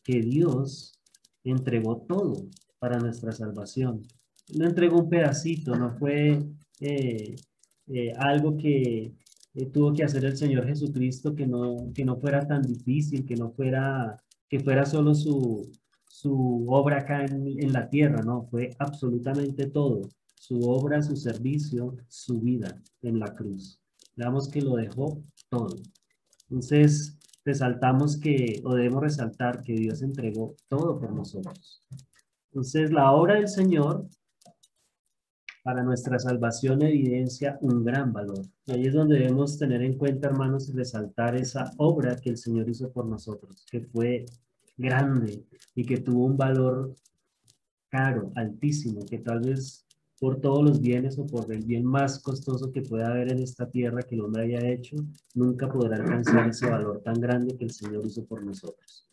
que 0.04 0.22
Dios 0.22 1.00
entregó 1.44 1.98
todo 1.98 2.48
para 2.80 3.00
nuestra 3.00 3.32
salvación. 3.32 4.04
No 4.54 4.66
entregó 4.66 5.00
un 5.00 5.10
pedacito, 5.10 5.76
no 5.76 5.98
fue 5.98 6.44
eh, 6.80 7.36
eh, 7.88 8.14
algo 8.18 8.58
que 8.58 9.14
tuvo 9.72 9.94
que 9.94 10.04
hacer 10.04 10.26
el 10.26 10.36
Señor 10.36 10.68
Jesucristo 10.68 11.34
que 11.34 11.48
no, 11.48 11.92
que 11.94 12.04
no 12.04 12.18
fuera 12.18 12.46
tan 12.46 12.62
difícil, 12.62 13.26
que 13.26 13.36
no 13.36 13.52
fuera, 13.52 14.22
que 14.50 14.60
fuera 14.60 14.86
solo 14.86 15.16
su, 15.16 15.72
su 16.10 16.66
obra 16.70 17.00
acá 17.00 17.26
en 17.26 17.72
la 17.72 17.90
tierra, 17.90 18.22
no, 18.22 18.44
fue 18.44 18.72
absolutamente 18.78 19.68
todo, 19.68 20.10
su 20.48 20.62
obra, 20.70 21.02
su 21.02 21.16
servicio, 21.16 21.96
su 22.08 22.40
vida 22.40 22.80
en 23.02 23.20
la 23.20 23.34
cruz. 23.34 23.80
Veamos 24.16 24.48
que 24.48 24.62
lo 24.62 24.76
dejó 24.76 25.24
todo. 25.50 25.76
Entonces, 26.50 27.18
resaltamos 27.44 28.18
que, 28.18 28.62
o 28.64 28.76
debemos 28.76 29.02
resaltar 29.02 29.62
que 29.62 29.74
Dios 29.74 30.04
entregó 30.04 30.56
todo 30.68 31.00
por 31.00 31.12
nosotros. 31.14 31.84
Entonces, 32.52 32.92
la 32.92 33.12
obra 33.12 33.36
del 33.36 33.48
Señor 33.48 34.08
para 35.64 35.82
nuestra 35.82 36.20
salvación 36.20 36.84
evidencia 36.84 37.58
un 37.62 37.84
gran 37.84 38.14
valor. 38.14 38.46
Y 38.68 38.74
ahí 38.74 38.86
es 38.86 38.94
donde 38.94 39.18
debemos 39.18 39.58
tener 39.58 39.82
en 39.82 39.98
cuenta, 39.98 40.28
hermanos, 40.28 40.70
y 40.70 40.74
resaltar 40.74 41.36
esa 41.36 41.72
obra 41.78 42.18
que 42.18 42.30
el 42.30 42.38
Señor 42.38 42.70
hizo 42.70 42.92
por 42.92 43.08
nosotros, 43.08 43.66
que 43.72 43.82
fue 43.82 44.26
grande 44.78 45.44
y 45.74 45.84
que 45.86 45.98
tuvo 45.98 46.26
un 46.26 46.38
valor 46.38 46.94
caro, 47.90 48.32
altísimo, 48.36 49.06
que 49.08 49.18
tal 49.18 49.40
vez 49.40 49.85
por 50.20 50.40
todos 50.40 50.64
los 50.64 50.80
bienes 50.80 51.18
o 51.20 51.26
por 51.26 51.52
el 51.52 51.64
bien 51.64 51.86
más 51.86 52.20
costoso 52.20 52.72
que 52.72 52.82
pueda 52.82 53.08
haber 53.08 53.32
en 53.32 53.40
esta 53.40 53.70
tierra 53.70 54.04
que 54.04 54.16
el 54.16 54.22
hombre 54.22 54.44
haya 54.44 54.70
hecho, 54.70 54.96
nunca 55.34 55.68
podrá 55.70 55.98
alcanzar 55.98 56.48
ese 56.50 56.70
valor 56.70 57.02
tan 57.04 57.20
grande 57.20 57.58
que 57.58 57.66
el 57.66 57.72
Señor 57.72 58.06
hizo 58.06 58.26
por 58.26 58.44
nosotros. 58.44 59.08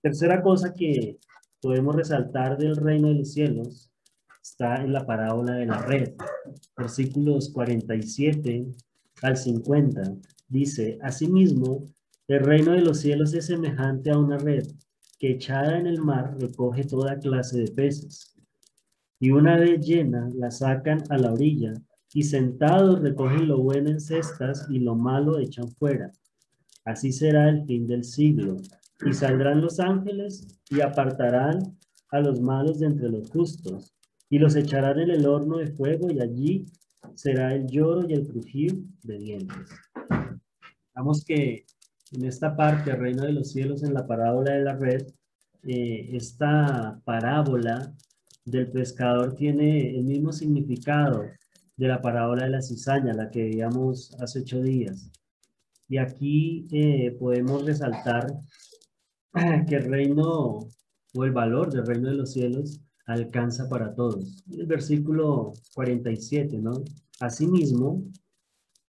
Tercera 0.00 0.42
cosa 0.42 0.72
que 0.72 1.18
podemos 1.60 1.96
resaltar 1.96 2.56
del 2.56 2.76
reino 2.76 3.08
de 3.08 3.14
los 3.14 3.32
cielos 3.32 3.90
está 4.40 4.76
en 4.76 4.92
la 4.92 5.04
parábola 5.04 5.54
de 5.54 5.66
la 5.66 5.82
red, 5.82 6.14
versículos 6.76 7.50
47 7.50 8.66
al 9.22 9.36
50. 9.36 10.14
Dice, 10.48 10.98
asimismo, 11.02 11.88
el 12.28 12.40
reino 12.40 12.72
de 12.72 12.82
los 12.82 13.00
cielos 13.00 13.34
es 13.34 13.46
semejante 13.46 14.10
a 14.10 14.18
una 14.18 14.38
red 14.38 14.64
que 15.18 15.32
echada 15.32 15.78
en 15.78 15.86
el 15.86 16.00
mar 16.00 16.36
recoge 16.38 16.84
toda 16.84 17.18
clase 17.18 17.58
de 17.58 17.72
peces. 17.72 18.35
Y 19.18 19.30
una 19.30 19.56
vez 19.56 19.80
llena, 19.86 20.30
la 20.34 20.50
sacan 20.50 21.02
a 21.08 21.16
la 21.16 21.32
orilla 21.32 21.72
y 22.12 22.22
sentados 22.22 23.00
recogen 23.00 23.48
lo 23.48 23.58
bueno 23.58 23.90
en 23.90 24.00
cestas 24.00 24.66
y 24.70 24.78
lo 24.78 24.94
malo 24.94 25.38
echan 25.38 25.68
fuera. 25.68 26.12
Así 26.84 27.12
será 27.12 27.48
el 27.48 27.64
fin 27.66 27.86
del 27.86 28.04
siglo. 28.04 28.56
Y 29.04 29.12
saldrán 29.12 29.60
los 29.60 29.80
ángeles 29.80 30.46
y 30.70 30.80
apartarán 30.80 31.58
a 32.10 32.20
los 32.20 32.40
malos 32.40 32.78
de 32.78 32.86
entre 32.86 33.10
los 33.10 33.30
justos 33.30 33.94
y 34.30 34.38
los 34.38 34.56
echarán 34.56 35.00
en 35.00 35.10
el 35.10 35.26
horno 35.26 35.58
de 35.58 35.66
fuego 35.68 36.10
y 36.10 36.20
allí 36.20 36.66
será 37.14 37.54
el 37.54 37.66
lloro 37.66 38.08
y 38.08 38.14
el 38.14 38.26
crujir 38.26 38.82
de 39.02 39.18
dientes. 39.18 39.70
Vamos 40.94 41.24
que 41.24 41.66
en 42.12 42.24
esta 42.24 42.56
parte, 42.56 42.94
reino 42.94 43.24
de 43.24 43.32
los 43.32 43.52
cielos, 43.52 43.82
en 43.82 43.94
la 43.94 44.06
parábola 44.06 44.52
de 44.52 44.64
la 44.64 44.76
red, 44.76 45.06
eh, 45.64 46.10
esta 46.12 47.00
parábola 47.04 47.92
del 48.46 48.70
pescador 48.70 49.34
tiene 49.34 49.90
el 49.90 50.04
mismo 50.04 50.32
significado 50.32 51.24
de 51.76 51.88
la 51.88 52.00
parábola 52.00 52.44
de 52.44 52.50
la 52.50 52.62
cizaña, 52.62 53.12
la 53.12 53.30
que 53.30 53.42
veíamos 53.42 54.16
hace 54.20 54.40
ocho 54.40 54.62
días. 54.62 55.10
Y 55.88 55.98
aquí 55.98 56.66
eh, 56.72 57.14
podemos 57.18 57.66
resaltar 57.66 58.26
que 59.68 59.76
el 59.76 59.84
reino 59.84 60.60
o 61.14 61.24
el 61.24 61.32
valor 61.32 61.72
del 61.72 61.86
reino 61.86 62.08
de 62.08 62.16
los 62.16 62.32
cielos 62.32 62.80
alcanza 63.06 63.68
para 63.68 63.94
todos. 63.94 64.44
El 64.50 64.66
versículo 64.66 65.52
47, 65.74 66.58
¿no? 66.58 66.82
Asimismo, 67.20 68.04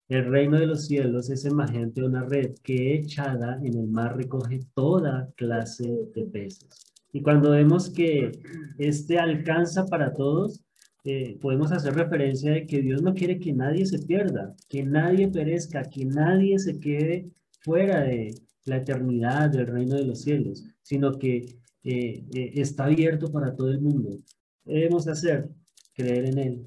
el 0.09 0.27
reino 0.27 0.59
de 0.59 0.67
los 0.67 0.87
cielos 0.87 1.31
es 1.31 1.43
semejante 1.43 2.01
a 2.01 2.07
una 2.07 2.25
red 2.25 2.55
que 2.63 2.95
echada 2.97 3.59
en 3.63 3.79
el 3.79 3.89
mar 3.89 4.17
recoge 4.17 4.61
toda 4.75 5.33
clase 5.37 6.11
de 6.15 6.25
peces. 6.25 6.92
Y 7.13 7.23
cuando 7.23 7.51
vemos 7.51 7.91
que 7.91 8.33
este 8.79 9.19
alcanza 9.19 9.87
para 9.87 10.13
todos, 10.15 10.63
eh, 11.05 11.37
podemos 11.41 11.73
hacer 11.73 11.95
referencia 11.95 12.53
de 12.53 12.67
que 12.67 12.81
Dios 12.81 13.03
no 13.03 13.13
quiere 13.13 13.39
que 13.39 13.53
nadie 13.53 13.85
se 13.87 13.99
pierda, 13.99 14.55
que 14.69 14.85
nadie 14.85 15.29
perezca, 15.29 15.83
que 15.83 16.05
nadie 16.05 16.59
se 16.59 16.79
quede 16.79 17.31
fuera 17.61 18.03
de 18.03 18.35
la 18.65 18.77
eternidad 18.77 19.51
del 19.51 19.67
reino 19.67 19.97
de 19.97 20.05
los 20.05 20.23
cielos, 20.23 20.65
sino 20.83 21.19
que 21.19 21.59
eh, 21.85 22.25
eh, 22.35 22.53
está 22.55 22.85
abierto 22.85 23.31
para 23.33 23.55
todo 23.55 23.71
el 23.71 23.81
mundo. 23.81 24.19
debemos 24.65 25.09
hacer? 25.09 25.49
Creer 25.95 26.27
en 26.27 26.39
Él, 26.39 26.67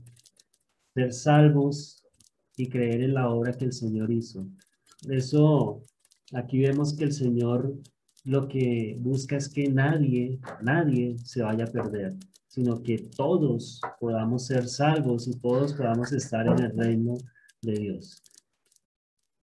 ser 0.94 1.14
salvos 1.14 2.04
y 2.58 2.68
creer 2.68 3.02
en 3.02 3.14
la 3.14 3.30
obra 3.30 3.54
que 3.54 3.66
el 3.66 3.74
Señor 3.74 4.12
hizo. 4.12 4.48
Por 5.02 5.16
eso, 5.16 5.84
aquí 6.34 6.60
vemos 6.60 6.94
que 6.96 7.06
el 7.06 7.14
Señor 7.14 7.74
lo 8.26 8.48
que 8.48 8.98
busca 9.00 9.38
es 9.38 9.48
que 9.48 9.70
nadie, 9.70 10.40
nadie 10.62 11.18
se 11.20 11.44
vaya 11.44 11.66
a 11.66 11.72
perder, 11.72 12.16
sino 12.48 12.82
que 12.82 12.98
todos 13.16 13.80
podamos 14.00 14.48
ser 14.48 14.68
salvos 14.68 15.28
y 15.28 15.40
todos 15.40 15.74
podamos 15.74 16.12
estar 16.12 16.48
en 16.48 16.60
el 16.60 16.76
reino 16.76 17.14
de 17.62 17.74
Dios. 17.74 18.24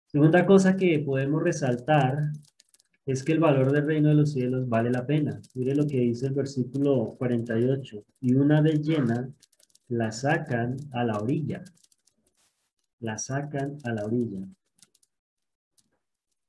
Segunda 0.08 0.46
cosa 0.46 0.76
que 0.78 1.00
podemos 1.00 1.44
resaltar 1.44 2.32
es 3.06 3.24
que 3.24 3.34
el 3.34 3.40
valor 3.40 3.74
del 3.74 3.86
reino 3.86 4.10
de 4.10 4.16
los 4.16 4.32
cielos 4.32 4.70
vale 4.70 4.90
la 4.90 5.06
pena. 5.06 5.42
Mire 5.54 5.76
lo 5.76 5.86
que 5.86 6.00
dice 6.00 6.28
el 6.28 6.34
versículo 6.34 7.16
48. 7.18 8.04
Y 8.22 8.34
una 8.36 8.62
vez 8.62 8.82
llena, 8.82 9.30
la 9.90 10.12
sacan 10.12 10.78
a 10.94 11.04
la 11.04 11.18
orilla. 11.18 11.64
La 13.00 13.18
sacan 13.18 13.78
a 13.84 13.92
la 13.92 14.06
orilla. 14.06 14.48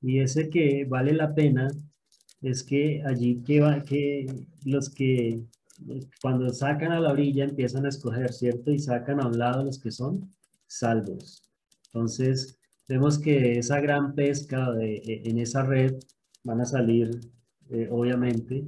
Y 0.01 0.21
ese 0.21 0.51
que 0.51 0.85
vale 0.85 1.15
la 1.15 1.35
pena 1.35 1.69
es 2.43 2.63
que 2.65 3.03
allí 3.07 3.43
que, 3.43 3.61
va, 3.61 3.83
que 3.83 4.47
los 4.65 4.91
que 4.91 5.43
cuando 6.21 6.49
sacan 6.51 6.93
a 6.93 7.01
la 7.01 7.13
orilla 7.13 7.45
empiezan 7.45 7.87
a 7.87 7.89
escoger, 7.89 8.33
¿cierto? 8.33 8.71
Y 8.71 8.79
sacan 8.79 9.21
a 9.21 9.27
un 9.27 9.39
lado 9.39 9.65
los 9.65 9.79
que 9.79 9.91
son 9.91 10.33
salvos. 10.67 11.43
Entonces, 11.87 12.59
vemos 12.89 13.19
que 13.19 13.59
esa 13.59 13.81
gran 13.81 14.15
pesca 14.15 14.71
de, 14.73 15.03
en 15.25 15.39
esa 15.39 15.63
red 15.63 15.95
van 16.45 16.61
a 16.61 16.67
salir, 16.67 17.21
eh, 17.71 17.89
obviamente, 17.91 18.67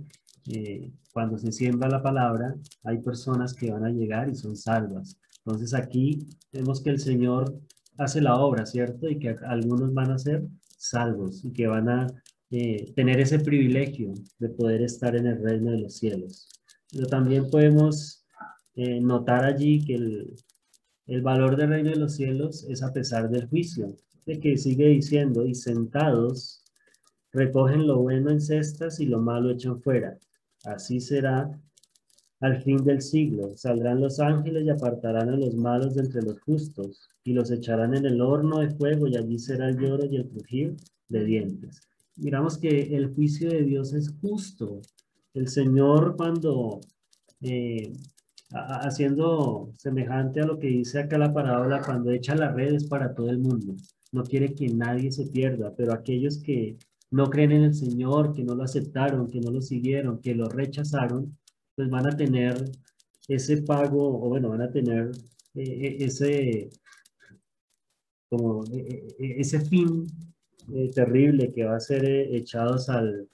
eh, 0.51 0.93
cuando 1.13 1.39
se 1.39 1.53
siembra 1.53 1.89
la 1.89 2.03
palabra, 2.03 2.55
hay 2.83 2.99
personas 2.99 3.55
que 3.55 3.71
van 3.71 3.85
a 3.85 3.91
llegar 3.91 4.29
y 4.29 4.35
son 4.35 4.57
salvas. 4.57 5.17
Entonces 5.45 5.75
aquí 5.75 6.27
vemos 6.53 6.83
que 6.83 6.91
el 6.91 6.99
Señor 6.99 7.61
hace 7.99 8.21
la 8.21 8.37
obra, 8.37 8.67
¿cierto? 8.67 9.09
Y 9.09 9.19
que 9.19 9.37
algunos 9.47 9.93
van 9.95 10.11
a 10.11 10.19
ser 10.19 10.45
salvos 10.77 11.45
y 11.45 11.53
que 11.53 11.67
van 11.67 11.89
a 11.89 12.07
eh, 12.51 12.93
tener 12.95 13.21
ese 13.21 13.39
privilegio 13.39 14.15
de 14.39 14.49
poder 14.51 14.83
estar 14.83 15.17
en 15.17 15.27
el 15.27 15.43
reino 15.43 15.73
de 15.73 15.81
los 15.81 15.97
cielos. 15.97 16.49
Pero 16.91 17.07
también 17.07 17.51
podemos 17.51 18.21
notar 18.77 19.45
allí 19.45 19.85
que 19.85 19.95
el, 19.95 20.35
el 21.07 21.21
valor 21.23 21.57
del 21.57 21.69
reino 21.69 21.91
de 21.91 21.97
los 21.97 22.17
cielos 22.17 22.65
es 22.69 22.83
a 22.83 22.93
pesar 22.93 23.29
del 23.29 23.47
juicio, 23.47 23.95
de 24.27 24.41
que 24.41 24.57
sigue 24.57 24.89
diciendo, 24.89 25.45
y 25.47 25.55
sentados 25.55 26.65
recogen 27.33 27.87
lo 27.87 27.99
bueno 27.99 28.31
en 28.31 28.41
cestas 28.41 29.01
y 29.01 29.07
lo 29.07 29.21
malo 29.21 29.51
echan 29.51 29.83
fuera. 29.83 30.17
Así 30.65 31.01
será 31.01 31.61
al 32.41 32.63
fin 32.63 32.83
del 32.85 33.03
siglo. 33.03 33.55
Saldrán 33.57 34.01
los 34.01 34.21
ángeles 34.21 34.65
y 34.65 34.71
apartarán 34.71 35.29
a 35.29 35.37
los 35.37 35.55
malos 35.55 35.95
de 35.95 36.03
entre 36.03 36.23
los 36.23 36.41
justos 36.41 37.09
y 37.23 37.33
los 37.33 37.51
echarán 37.51 37.95
en 37.95 38.07
el 38.07 38.21
horno 38.21 38.61
de 38.61 38.71
fuego 38.71 39.07
y 39.07 39.17
allí 39.17 39.39
será 39.39 39.69
el 39.69 39.79
lloro 39.79 40.07
y 40.07 40.17
el 40.17 40.29
crujir 40.29 40.77
de 41.09 41.25
dientes. 41.25 41.81
Miramos 42.17 42.59
que 42.59 42.97
el 42.97 43.15
juicio 43.15 43.51
de 43.51 43.63
Dios 43.63 43.93
es 43.95 44.11
justo. 44.21 44.81
El 45.35 45.49
Señor 45.49 46.17
cuando, 46.17 46.81
eh, 47.41 47.93
haciendo 48.51 49.71
semejante 49.77 50.41
a 50.41 50.47
lo 50.47 50.59
que 50.59 50.69
dice 50.69 51.01
acá 51.01 51.19
la 51.19 51.33
parábola, 51.33 51.83
cuando 51.83 52.11
echa 52.11 52.35
las 52.35 52.55
redes 52.55 52.87
para 52.87 53.15
todo 53.15 53.31
el 53.31 53.39
mundo, 53.39 53.75
no 54.13 54.23
quiere 54.23 54.55
que 54.55 54.69
nadie 54.69 55.11
se 55.11 55.27
pierda, 55.27 55.75
pero 55.77 55.93
aquellos 55.93 56.39
que 56.39 56.77
no 57.11 57.31
creen 57.31 57.53
en 57.53 57.63
el 57.65 57.75
Señor, 57.75 58.33
que 58.33 58.45
no 58.45 58.55
lo 58.55 58.65
aceptaron, 58.65 59.29
que 59.29 59.41
no 59.41 59.51
lo 59.51 59.61
siguieron, 59.61 60.21
que 60.21 60.35
lo 60.35 60.49
rechazaron, 60.49 61.37
pues 61.75 61.91
van 61.91 62.07
a 62.07 62.17
tener 62.17 62.71
ese 63.29 63.63
pago, 63.63 64.25
o 64.25 64.29
bueno, 64.29 64.51
van 64.51 64.63
a 64.63 64.71
tener 64.71 65.11
eh, 65.55 65.63
eh, 65.63 65.97
ese, 66.01 66.71
como, 68.29 68.65
eh, 68.73 69.17
ese 69.19 69.61
fin 69.61 70.07
terrible 70.95 71.53
que 71.53 71.65
va 71.65 71.77
a 71.77 71.81
ser 71.81 72.05
echados 72.07 72.89
al, 72.89 73.29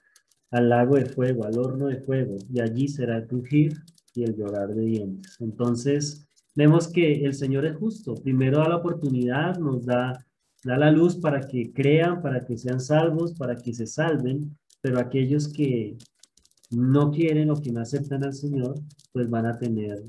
al 0.50 0.68
lago 0.68 0.96
de 0.96 1.06
fuego, 1.06 1.44
al 1.44 1.58
horno 1.58 1.86
de 1.86 2.00
fuego, 2.00 2.36
y 2.52 2.60
allí 2.60 2.88
será 2.88 3.16
el 3.18 3.26
crujir 3.26 3.74
y 4.14 4.24
el 4.24 4.36
llorar 4.36 4.68
de 4.74 4.82
dientes. 4.82 5.36
Entonces, 5.40 6.26
vemos 6.54 6.88
que 6.88 7.24
el 7.24 7.34
Señor 7.34 7.66
es 7.66 7.76
justo. 7.76 8.14
Primero 8.14 8.58
da 8.58 8.68
la 8.68 8.76
oportunidad, 8.76 9.56
nos 9.58 9.84
da 9.84 10.24
da 10.64 10.76
la 10.76 10.90
luz 10.90 11.16
para 11.16 11.40
que 11.40 11.72
crean, 11.72 12.20
para 12.22 12.44
que 12.44 12.56
sean 12.56 12.80
salvos, 12.80 13.34
para 13.34 13.56
que 13.56 13.72
se 13.72 13.86
salven, 13.86 14.56
pero 14.80 14.98
aquellos 14.98 15.48
que 15.48 15.96
no 16.70 17.10
quieren 17.10 17.50
o 17.50 17.60
que 17.60 17.72
no 17.72 17.80
aceptan 17.80 18.24
al 18.24 18.34
Señor, 18.34 18.74
pues 19.12 19.28
van 19.28 19.46
a 19.46 19.58
tener 19.58 20.04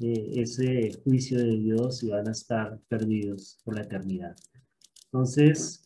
eh, 0.00 0.30
ese 0.34 0.92
juicio 1.04 1.38
de 1.38 1.56
Dios 1.58 2.02
y 2.02 2.10
van 2.10 2.28
a 2.28 2.32
estar 2.32 2.78
perdidos 2.88 3.58
por 3.64 3.76
la 3.76 3.82
eternidad. 3.82 4.36
Entonces, 5.06 5.83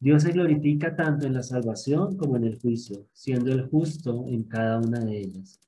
Dios 0.00 0.22
se 0.22 0.32
glorifica 0.32 0.96
tanto 0.96 1.26
en 1.26 1.34
la 1.34 1.42
salvación 1.42 2.16
como 2.16 2.36
en 2.36 2.44
el 2.44 2.58
juicio, 2.58 3.06
siendo 3.12 3.52
el 3.52 3.68
justo 3.68 4.24
en 4.26 4.44
cada 4.44 4.78
una 4.78 4.98
de 5.00 5.20
ellas. 5.20 5.60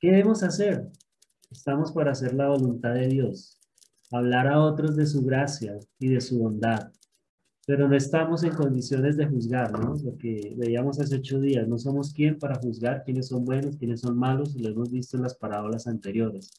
¿Qué 0.00 0.08
debemos 0.08 0.42
hacer? 0.42 0.88
Estamos 1.50 1.92
para 1.92 2.12
hacer 2.12 2.34
la 2.34 2.48
voluntad 2.48 2.94
de 2.94 3.08
Dios 3.08 3.58
hablar 4.10 4.46
a 4.46 4.60
otros 4.60 4.96
de 4.96 5.06
su 5.06 5.22
gracia 5.22 5.78
y 5.98 6.08
de 6.08 6.20
su 6.20 6.38
bondad, 6.38 6.90
pero 7.66 7.88
no 7.88 7.94
estamos 7.94 8.42
en 8.44 8.54
condiciones 8.54 9.16
de 9.16 9.26
juzgar, 9.26 9.78
¿no? 9.78 9.94
Lo 10.02 10.16
que 10.16 10.54
veíamos 10.56 10.98
hace 10.98 11.16
ocho 11.16 11.38
días, 11.38 11.68
no 11.68 11.78
somos 11.78 12.12
quien 12.14 12.38
para 12.38 12.58
juzgar 12.58 13.04
quiénes 13.04 13.28
son 13.28 13.44
buenos, 13.44 13.76
quiénes 13.76 14.00
son 14.00 14.16
malos, 14.16 14.54
lo 14.54 14.68
hemos 14.70 14.90
visto 14.90 15.16
en 15.16 15.24
las 15.24 15.34
parábolas 15.34 15.86
anteriores, 15.86 16.50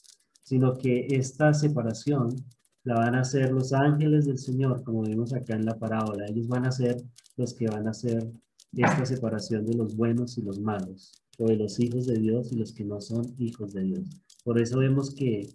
sino 0.44 0.78
que 0.78 1.08
esta 1.10 1.54
separación 1.54 2.36
la 2.84 2.96
van 2.96 3.16
a 3.16 3.22
hacer 3.22 3.52
los 3.52 3.74
ángeles 3.74 4.26
del 4.26 4.38
Señor, 4.38 4.84
como 4.84 5.04
vimos 5.04 5.34
acá 5.34 5.56
en 5.56 5.66
la 5.66 5.78
parábola. 5.78 6.26
Ellos 6.28 6.48
van 6.48 6.66
a 6.66 6.72
ser 6.72 6.98
los 7.38 7.54
que 7.54 7.68
van 7.68 7.88
a 7.88 7.92
hacer 7.92 8.32
esta 8.74 9.06
separación 9.06 9.66
de 9.66 9.76
los 9.76 9.96
buenos 9.96 10.38
y 10.38 10.42
los 10.42 10.60
malos, 10.60 11.22
o 11.38 11.48
de 11.48 11.56
los 11.56 11.80
hijos 11.80 12.06
de 12.08 12.20
Dios 12.20 12.52
y 12.52 12.56
los 12.58 12.74
que 12.74 12.86
no 12.86 13.02
son 13.02 13.34
hijos 13.38 13.74
de 13.74 13.84
Dios. 13.84 14.10
Por 14.44 14.62
eso 14.62 14.80
vemos 14.80 15.14
que 15.14 15.50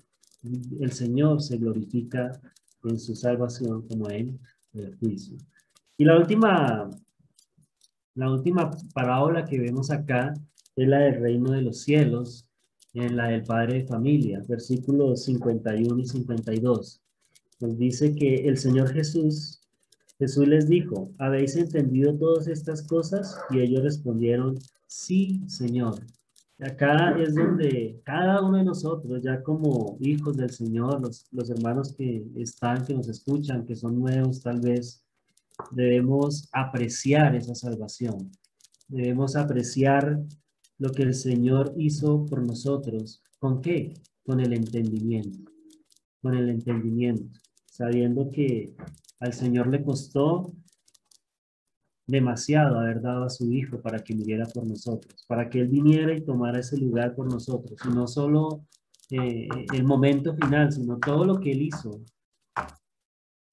el 0.80 0.92
Señor 0.92 1.40
se 1.42 1.56
glorifica 1.56 2.32
en 2.84 2.98
su 2.98 3.14
salvación 3.14 3.86
como 3.88 4.10
en 4.10 4.38
el 4.74 4.96
juicio. 4.96 5.38
Y 5.96 6.04
la 6.04 6.18
última, 6.18 6.90
la 8.14 8.30
última 8.30 8.70
parábola 8.92 9.44
que 9.44 9.58
vemos 9.58 9.90
acá 9.90 10.34
es 10.76 10.88
la 10.88 10.98
del 10.98 11.20
reino 11.20 11.52
de 11.52 11.62
los 11.62 11.82
cielos, 11.82 12.46
en 12.94 13.16
la 13.16 13.28
del 13.28 13.42
padre 13.42 13.80
de 13.80 13.86
familia, 13.86 14.42
versículos 14.46 15.24
51 15.24 15.98
y 15.98 16.06
52. 16.06 17.03
Nos 17.60 17.78
dice 17.78 18.14
que 18.14 18.48
el 18.48 18.58
Señor 18.58 18.92
Jesús, 18.92 19.60
Jesús 20.18 20.46
les 20.46 20.68
dijo, 20.68 21.12
¿habéis 21.18 21.56
entendido 21.56 22.16
todas 22.16 22.48
estas 22.48 22.82
cosas? 22.82 23.36
Y 23.50 23.60
ellos 23.60 23.82
respondieron, 23.82 24.58
sí, 24.86 25.42
Señor. 25.46 25.94
Acá 26.60 27.16
es 27.20 27.34
donde 27.34 28.00
cada 28.04 28.40
uno 28.40 28.58
de 28.58 28.64
nosotros, 28.64 29.22
ya 29.22 29.42
como 29.42 29.96
hijos 30.00 30.36
del 30.36 30.50
Señor, 30.50 31.00
los, 31.00 31.26
los 31.32 31.50
hermanos 31.50 31.94
que 31.94 32.24
están, 32.36 32.84
que 32.84 32.94
nos 32.94 33.08
escuchan, 33.08 33.66
que 33.66 33.74
son 33.74 33.98
nuevos 33.98 34.40
tal 34.40 34.60
vez, 34.60 35.04
debemos 35.72 36.48
apreciar 36.52 37.34
esa 37.34 37.54
salvación. 37.54 38.30
Debemos 38.88 39.36
apreciar 39.36 40.22
lo 40.78 40.90
que 40.92 41.02
el 41.02 41.14
Señor 41.14 41.74
hizo 41.76 42.24
por 42.26 42.42
nosotros. 42.42 43.22
¿Con 43.38 43.60
qué? 43.60 43.94
Con 44.24 44.40
el 44.40 44.52
entendimiento. 44.52 45.50
Con 46.22 46.34
el 46.34 46.48
entendimiento. 46.48 47.40
Sabiendo 47.74 48.30
que 48.30 48.72
al 49.18 49.32
Señor 49.32 49.66
le 49.66 49.82
costó 49.82 50.52
demasiado 52.06 52.78
haber 52.78 53.00
dado 53.00 53.24
a 53.24 53.30
su 53.30 53.50
Hijo 53.50 53.82
para 53.82 53.98
que 53.98 54.14
muriera 54.14 54.46
por 54.46 54.64
nosotros, 54.64 55.24
para 55.26 55.50
que 55.50 55.58
Él 55.58 55.66
viniera 55.66 56.16
y 56.16 56.20
tomara 56.20 56.60
ese 56.60 56.76
lugar 56.76 57.16
por 57.16 57.26
nosotros. 57.28 57.76
Y 57.84 57.88
no 57.88 58.06
solo 58.06 58.64
eh, 59.10 59.48
el 59.72 59.82
momento 59.82 60.36
final, 60.36 60.70
sino 60.70 60.98
todo 60.98 61.24
lo 61.24 61.40
que 61.40 61.50
Él 61.50 61.62
hizo 61.62 62.00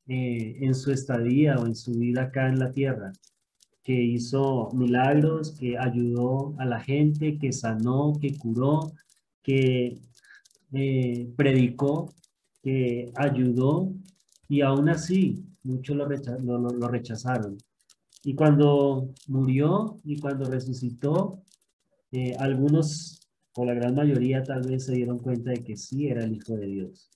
eh, 0.08 0.56
en 0.62 0.76
su 0.76 0.92
estadía 0.92 1.56
o 1.56 1.66
en 1.66 1.74
su 1.76 1.94
vida 1.94 2.26
acá 2.26 2.48
en 2.48 2.60
la 2.60 2.72
tierra, 2.72 3.12
que 3.82 4.04
hizo 4.04 4.70
milagros, 4.74 5.58
que 5.60 5.80
ayudó 5.80 6.54
a 6.60 6.66
la 6.66 6.80
gente, 6.80 7.40
que 7.40 7.52
sanó, 7.52 8.14
que 8.22 8.38
curó, 8.38 8.92
que 9.42 9.98
eh, 10.74 11.34
predicó, 11.36 12.14
que 12.62 13.12
ayudó 13.16 13.94
y 14.48 14.62
aún 14.62 14.90
así 14.90 15.46
muchos 15.64 15.96
lo, 15.96 16.88
rechazaron. 16.88 17.58
Y 18.24 18.36
cuando 18.36 19.14
murió 19.28 20.00
y 20.04 20.20
cuando 20.20 20.50
resucitó, 20.50 21.42
eh, 22.12 22.36
algunos 22.40 23.22
o 23.56 23.66
la 23.66 23.74
gran 23.74 23.96
mayoría 23.96 24.44
tal 24.44 24.62
vez 24.62 24.86
se 24.86 24.94
dieron 24.94 25.20
cuenta 25.20 25.52
de 25.52 25.64
que 25.64 25.76
sí 25.76 26.08
era 26.08 26.24
el 26.24 26.34
Hijo 26.34 26.56
de 26.56 26.68
Dios. 26.68 27.10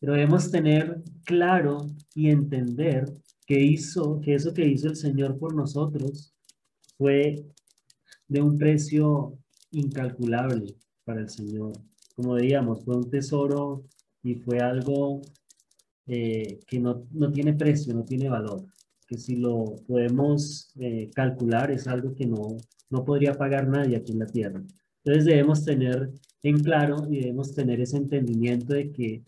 Pero 0.00 0.14
debemos 0.14 0.50
tener 0.50 1.02
claro 1.24 1.90
y 2.14 2.30
entender 2.30 3.12
que 3.46 3.60
hizo, 3.60 4.20
que 4.20 4.34
eso 4.34 4.54
que 4.54 4.66
hizo 4.66 4.88
el 4.88 4.96
Señor 4.96 5.38
por 5.38 5.54
nosotros 5.54 6.34
fue 6.96 7.44
de 8.28 8.42
un 8.42 8.56
precio 8.58 9.38
incalculable 9.70 10.74
para 11.04 11.20
el 11.20 11.28
Señor. 11.28 11.72
Como 12.14 12.34
veíamos, 12.34 12.84
fue 12.84 12.96
un 12.96 13.10
tesoro 13.10 13.84
y 14.24 14.34
fue 14.34 14.58
algo 14.58 15.22
eh, 16.06 16.58
que 16.66 16.80
no, 16.80 17.06
no 17.12 17.30
tiene 17.30 17.52
precio, 17.54 17.94
no 17.94 18.04
tiene 18.04 18.28
valor 18.28 18.64
que 19.06 19.18
si 19.18 19.36
lo 19.36 19.76
podemos 19.86 20.72
eh, 20.78 21.10
calcular 21.14 21.70
es 21.70 21.86
algo 21.86 22.14
que 22.14 22.26
no, 22.26 22.56
no 22.90 23.04
podría 23.04 23.34
pagar 23.34 23.68
nadie 23.68 23.96
aquí 23.96 24.12
en 24.12 24.20
la 24.20 24.26
tierra. 24.26 24.62
Entonces 25.04 25.26
debemos 25.26 25.64
tener 25.64 26.10
en 26.42 26.62
claro 26.62 27.06
y 27.10 27.20
debemos 27.20 27.54
tener 27.54 27.80
ese 27.80 27.98
entendimiento 27.98 28.74
de 28.74 28.90
que 28.92 29.22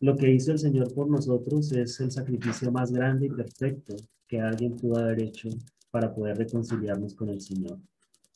lo 0.00 0.16
que 0.16 0.32
hizo 0.32 0.52
el 0.52 0.58
Señor 0.58 0.92
por 0.94 1.08
nosotros 1.08 1.72
es 1.72 2.00
el 2.00 2.10
sacrificio 2.10 2.70
más 2.70 2.92
grande 2.92 3.26
y 3.26 3.30
perfecto 3.30 3.96
que 4.28 4.40
alguien 4.40 4.76
pudo 4.76 4.98
haber 4.98 5.22
hecho 5.22 5.48
para 5.90 6.14
poder 6.14 6.38
reconciliarnos 6.38 7.14
con 7.14 7.28
el 7.28 7.40
Señor. 7.40 7.78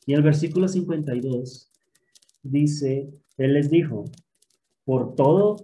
Y 0.07 0.15
el 0.15 0.23
versículo 0.23 0.69
52 0.69 1.71
dice, 2.43 3.09
Él 3.39 3.55
les 3.55 3.71
dijo, 3.71 4.05
por 4.85 5.15
todo 5.17 5.57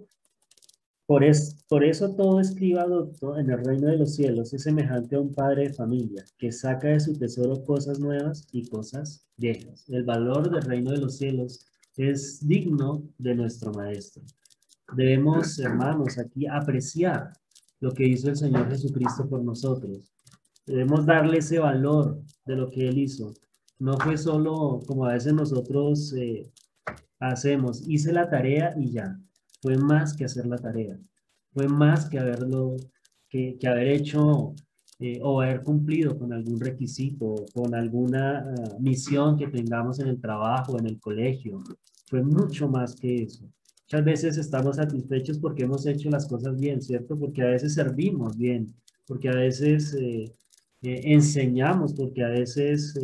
por, 1.12 1.22
por 1.68 1.84
eso 1.84 2.14
todo 2.14 2.40
escriba 2.40 2.86
docto 2.86 3.36
en 3.36 3.50
el 3.50 3.62
reino 3.62 3.88
de 3.88 3.98
los 3.98 4.14
cielos 4.14 4.54
es 4.54 4.62
semejante 4.62 5.14
a 5.14 5.20
un 5.20 5.34
padre 5.34 5.68
de 5.68 5.74
familia 5.74 6.24
que 6.38 6.50
saca 6.50 6.88
de 6.88 7.00
su 7.00 7.12
tesoro 7.12 7.62
cosas 7.66 8.00
nuevas 8.00 8.46
y 8.50 8.66
cosas 8.66 9.26
viejas. 9.36 9.84
El 9.90 10.04
valor 10.04 10.50
del 10.50 10.62
reino 10.62 10.90
de 10.90 10.96
los 10.96 11.18
cielos 11.18 11.66
es 11.98 12.48
digno 12.48 13.02
de 13.18 13.34
nuestro 13.34 13.74
maestro. 13.74 14.22
Debemos, 14.96 15.58
hermanos, 15.58 16.16
aquí 16.16 16.46
apreciar 16.46 17.34
lo 17.80 17.92
que 17.92 18.08
hizo 18.08 18.30
el 18.30 18.36
Señor 18.36 18.70
Jesucristo 18.70 19.28
por 19.28 19.44
nosotros. 19.44 20.14
Debemos 20.64 21.04
darle 21.04 21.40
ese 21.40 21.58
valor 21.58 22.22
de 22.46 22.56
lo 22.56 22.70
que 22.70 22.88
Él 22.88 22.96
hizo. 22.96 23.34
No 23.78 23.98
fue 23.98 24.16
solo 24.16 24.80
como 24.86 25.04
a 25.04 25.12
veces 25.12 25.34
nosotros 25.34 26.14
eh, 26.14 26.50
hacemos, 27.18 27.86
hice 27.86 28.14
la 28.14 28.30
tarea 28.30 28.72
y 28.78 28.92
ya 28.92 29.20
fue 29.62 29.78
más 29.78 30.14
que 30.14 30.24
hacer 30.24 30.46
la 30.46 30.58
tarea, 30.58 30.98
fue 31.52 31.68
más 31.68 32.08
que 32.08 32.18
haberlo, 32.18 32.76
que, 33.28 33.56
haber 33.64 33.88
hecho 33.88 34.54
eh, 34.98 35.20
o 35.22 35.40
haber 35.40 35.62
cumplido 35.62 36.18
con 36.18 36.32
algún 36.32 36.60
requisito, 36.60 37.46
con 37.54 37.74
alguna 37.74 38.40
ah, 38.40 38.76
misión 38.80 39.36
que 39.38 39.46
tengamos 39.46 40.00
en 40.00 40.08
el 40.08 40.20
trabajo, 40.20 40.78
en 40.78 40.86
el 40.86 40.98
colegio. 40.98 41.62
Fue 42.06 42.22
mucho 42.22 42.68
más 42.68 42.96
que 42.96 43.22
eso. 43.22 43.44
Muchas 43.84 44.04
veces 44.04 44.36
estamos 44.38 44.76
satisfechos 44.76 45.38
porque 45.38 45.62
hemos 45.62 45.86
hecho 45.86 46.10
las 46.10 46.26
cosas 46.26 46.58
bien, 46.58 46.82
¿cierto? 46.82 47.18
Porque 47.18 47.42
a 47.42 47.46
veces 47.46 47.74
servimos 47.74 48.36
bien, 48.36 48.74
porque 49.06 49.28
a 49.28 49.34
veces 49.34 49.94
eh, 49.94 50.34
eh, 50.82 51.00
enseñamos, 51.04 51.94
porque 51.94 52.24
a 52.24 52.28
veces 52.28 52.94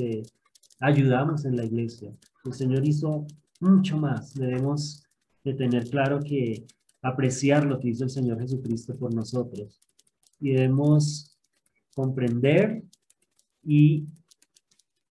ayudamos 0.80 1.44
en 1.44 1.56
la 1.56 1.64
iglesia. 1.64 2.10
El 2.44 2.52
Señor 2.52 2.86
hizo 2.86 3.26
mucho 3.60 3.98
más. 3.98 4.34
Debemos 4.34 5.07
de 5.44 5.54
tener 5.54 5.88
claro 5.88 6.20
que 6.20 6.66
apreciar 7.02 7.64
lo 7.64 7.78
que 7.78 7.88
hizo 7.88 8.04
el 8.04 8.10
Señor 8.10 8.40
Jesucristo 8.40 8.96
por 8.96 9.14
nosotros. 9.14 9.80
Y 10.40 10.50
debemos 10.50 11.38
comprender 11.94 12.82
y 13.62 14.06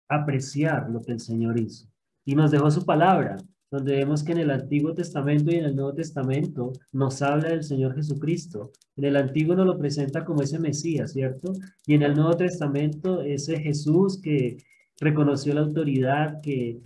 apreciar 0.08 0.90
lo 0.90 1.00
que 1.02 1.12
el 1.12 1.20
Señor 1.20 1.58
hizo. 1.58 1.88
Y 2.24 2.34
nos 2.34 2.50
dejó 2.50 2.70
su 2.70 2.84
palabra, 2.84 3.36
donde 3.70 3.94
vemos 3.94 4.24
que 4.24 4.32
en 4.32 4.38
el 4.38 4.50
Antiguo 4.50 4.94
Testamento 4.94 5.50
y 5.52 5.56
en 5.56 5.64
el 5.64 5.76
Nuevo 5.76 5.94
Testamento 5.94 6.72
nos 6.92 7.22
habla 7.22 7.50
del 7.50 7.62
Señor 7.62 7.94
Jesucristo. 7.94 8.72
En 8.96 9.04
el 9.04 9.16
Antiguo 9.16 9.54
nos 9.54 9.66
lo 9.66 9.78
presenta 9.78 10.24
como 10.24 10.42
ese 10.42 10.58
Mesías, 10.58 11.12
¿cierto? 11.12 11.52
Y 11.86 11.94
en 11.94 12.02
el 12.02 12.14
Nuevo 12.14 12.36
Testamento 12.36 13.22
ese 13.22 13.60
Jesús 13.60 14.20
que 14.20 14.58
reconoció 14.98 15.54
la 15.54 15.60
autoridad, 15.60 16.40
que 16.42 16.80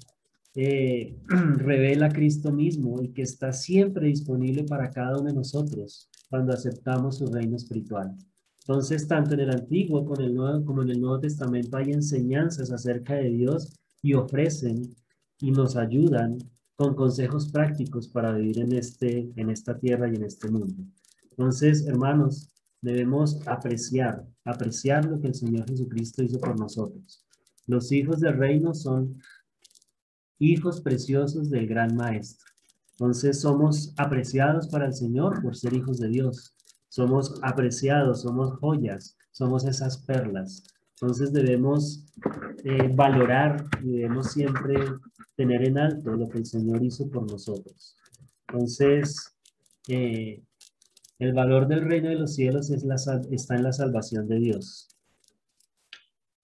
eh, 0.54 1.16
revela 1.56 2.06
a 2.06 2.12
Cristo 2.12 2.52
mismo 2.52 3.02
y 3.02 3.08
que 3.08 3.22
está 3.22 3.52
siempre 3.52 4.06
disponible 4.06 4.64
para 4.64 4.90
cada 4.90 5.18
uno 5.18 5.28
de 5.28 5.34
nosotros 5.34 6.08
cuando 6.30 6.52
aceptamos 6.52 7.18
su 7.18 7.26
reino 7.26 7.56
espiritual. 7.56 8.16
Entonces, 8.60 9.06
tanto 9.06 9.34
en 9.34 9.40
el 9.40 9.50
Antiguo 9.50 10.04
como 10.04 10.20
en 10.20 10.26
el 10.26 10.34
Nuevo, 10.34 10.64
como 10.64 10.82
en 10.82 10.90
el 10.90 11.00
Nuevo 11.00 11.20
Testamento 11.20 11.76
hay 11.76 11.92
enseñanzas 11.92 12.70
acerca 12.70 13.14
de 13.14 13.30
Dios 13.30 13.72
y 14.00 14.14
ofrecen 14.14 14.94
y 15.40 15.50
nos 15.50 15.76
ayudan 15.76 16.38
con 16.74 16.94
consejos 16.94 17.50
prácticos 17.50 18.08
para 18.08 18.32
vivir 18.32 18.60
en, 18.60 18.72
este, 18.72 19.30
en 19.36 19.50
esta 19.50 19.78
tierra 19.78 20.08
y 20.08 20.16
en 20.16 20.24
este 20.24 20.50
mundo. 20.50 20.82
Entonces, 21.30 21.86
hermanos, 21.86 22.50
debemos 22.80 23.46
apreciar, 23.46 24.24
apreciar 24.44 25.04
lo 25.04 25.20
que 25.20 25.28
el 25.28 25.34
Señor 25.34 25.68
Jesucristo 25.68 26.22
hizo 26.22 26.38
por 26.38 26.58
nosotros. 26.58 27.24
Los 27.66 27.92
hijos 27.92 28.20
del 28.20 28.36
reino 28.36 28.74
son 28.74 29.20
hijos 30.38 30.80
preciosos 30.80 31.50
del 31.50 31.66
gran 31.66 31.96
maestro. 31.96 32.46
Entonces 32.92 33.40
somos 33.40 33.92
apreciados 33.96 34.68
para 34.68 34.86
el 34.86 34.94
Señor 34.94 35.42
por 35.42 35.56
ser 35.56 35.72
hijos 35.74 35.98
de 35.98 36.08
Dios. 36.08 36.54
Somos 36.88 37.40
apreciados, 37.42 38.22
somos 38.22 38.58
joyas, 38.58 39.16
somos 39.32 39.64
esas 39.64 39.98
perlas. 39.98 40.62
Entonces 40.90 41.32
debemos 41.32 42.06
eh, 42.62 42.88
valorar 42.94 43.64
y 43.82 43.92
debemos 43.96 44.32
siempre 44.32 44.76
tener 45.36 45.66
en 45.66 45.78
alto 45.78 46.14
lo 46.14 46.28
que 46.28 46.38
el 46.38 46.46
Señor 46.46 46.84
hizo 46.84 47.10
por 47.10 47.28
nosotros. 47.28 47.96
Entonces, 48.46 49.34
eh, 49.88 50.40
el 51.18 51.32
valor 51.32 51.66
del 51.66 51.82
reino 51.82 52.10
de 52.10 52.16
los 52.16 52.34
cielos 52.34 52.70
está 52.70 53.56
en 53.56 53.62
la 53.62 53.72
salvación 53.72 54.28
de 54.28 54.38
Dios. 54.38 54.93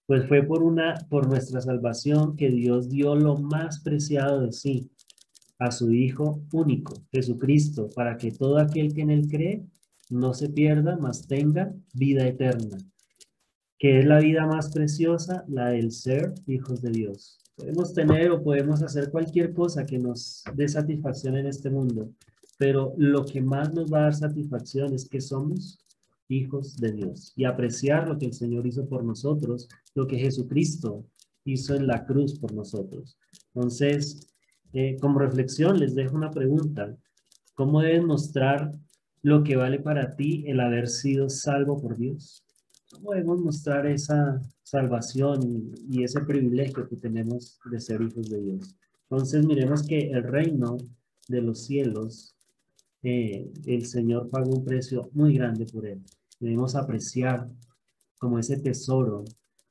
Pues 0.05 0.27
fue 0.27 0.43
por, 0.43 0.63
una, 0.63 0.95
por 1.09 1.27
nuestra 1.27 1.61
salvación 1.61 2.35
que 2.35 2.49
Dios 2.49 2.89
dio 2.89 3.15
lo 3.15 3.37
más 3.37 3.79
preciado 3.81 4.41
de 4.41 4.51
sí, 4.51 4.91
a 5.59 5.71
su 5.71 5.91
Hijo 5.93 6.41
único, 6.51 6.93
Jesucristo, 7.11 7.89
para 7.95 8.17
que 8.17 8.31
todo 8.31 8.57
aquel 8.57 8.93
que 8.93 9.01
en 9.01 9.11
él 9.11 9.27
cree 9.29 9.63
no 10.09 10.33
se 10.33 10.49
pierda, 10.49 10.97
mas 10.97 11.27
tenga 11.27 11.73
vida 11.93 12.27
eterna, 12.27 12.77
que 13.77 13.99
es 13.99 14.05
la 14.05 14.19
vida 14.19 14.45
más 14.47 14.71
preciosa, 14.71 15.45
la 15.47 15.69
del 15.69 15.91
ser 15.91 16.33
hijos 16.47 16.81
de 16.81 16.91
Dios. 16.91 17.39
Podemos 17.55 17.93
tener 17.93 18.31
o 18.31 18.43
podemos 18.43 18.81
hacer 18.81 19.11
cualquier 19.11 19.53
cosa 19.53 19.85
que 19.85 19.99
nos 19.99 20.43
dé 20.55 20.67
satisfacción 20.67 21.37
en 21.37 21.45
este 21.45 21.69
mundo, 21.69 22.09
pero 22.57 22.93
lo 22.97 23.23
que 23.23 23.41
más 23.41 23.73
nos 23.73 23.91
va 23.91 23.99
a 23.99 24.03
dar 24.03 24.15
satisfacción 24.15 24.93
es 24.93 25.07
que 25.07 25.21
somos 25.21 25.79
hijos 26.31 26.77
de 26.77 26.91
Dios 26.93 27.33
y 27.35 27.45
apreciar 27.45 28.07
lo 28.07 28.17
que 28.17 28.27
el 28.27 28.33
Señor 28.33 28.65
hizo 28.65 28.87
por 28.87 29.03
nosotros, 29.03 29.67
lo 29.95 30.07
que 30.07 30.17
Jesucristo 30.17 31.05
hizo 31.45 31.75
en 31.75 31.87
la 31.87 32.05
cruz 32.05 32.39
por 32.39 32.53
nosotros. 32.53 33.17
Entonces, 33.53 34.27
eh, 34.73 34.97
como 34.99 35.19
reflexión, 35.19 35.79
les 35.79 35.95
dejo 35.95 36.15
una 36.15 36.31
pregunta. 36.31 36.95
¿Cómo 37.53 37.81
debes 37.81 38.03
mostrar 38.03 38.71
lo 39.21 39.43
que 39.43 39.55
vale 39.55 39.79
para 39.79 40.15
ti 40.15 40.43
el 40.47 40.59
haber 40.59 40.87
sido 40.87 41.29
salvo 41.29 41.79
por 41.81 41.97
Dios? 41.97 42.43
¿Cómo 42.91 43.11
debemos 43.11 43.39
mostrar 43.41 43.85
esa 43.87 44.41
salvación 44.63 45.73
y, 45.89 46.03
ese 46.03 46.21
privilegio 46.21 46.87
que 46.87 46.97
tenemos 46.97 47.59
de 47.69 47.79
ser 47.79 48.01
hijos 48.01 48.29
de 48.29 48.41
Dios? 48.41 48.75
Entonces, 49.09 49.45
miremos 49.45 49.83
que 49.83 50.09
el 50.11 50.23
reino 50.23 50.77
de 51.27 51.41
los 51.41 51.65
cielos, 51.65 52.35
eh, 53.03 53.51
el 53.65 53.85
Señor 53.85 54.29
pagó 54.29 54.51
un 54.51 54.65
precio 54.65 55.09
muy 55.13 55.33
grande 55.35 55.65
por 55.65 55.85
él. 55.85 56.01
Debemos 56.41 56.75
apreciar 56.75 57.47
como 58.17 58.39
ese 58.39 58.57
tesoro 58.57 59.23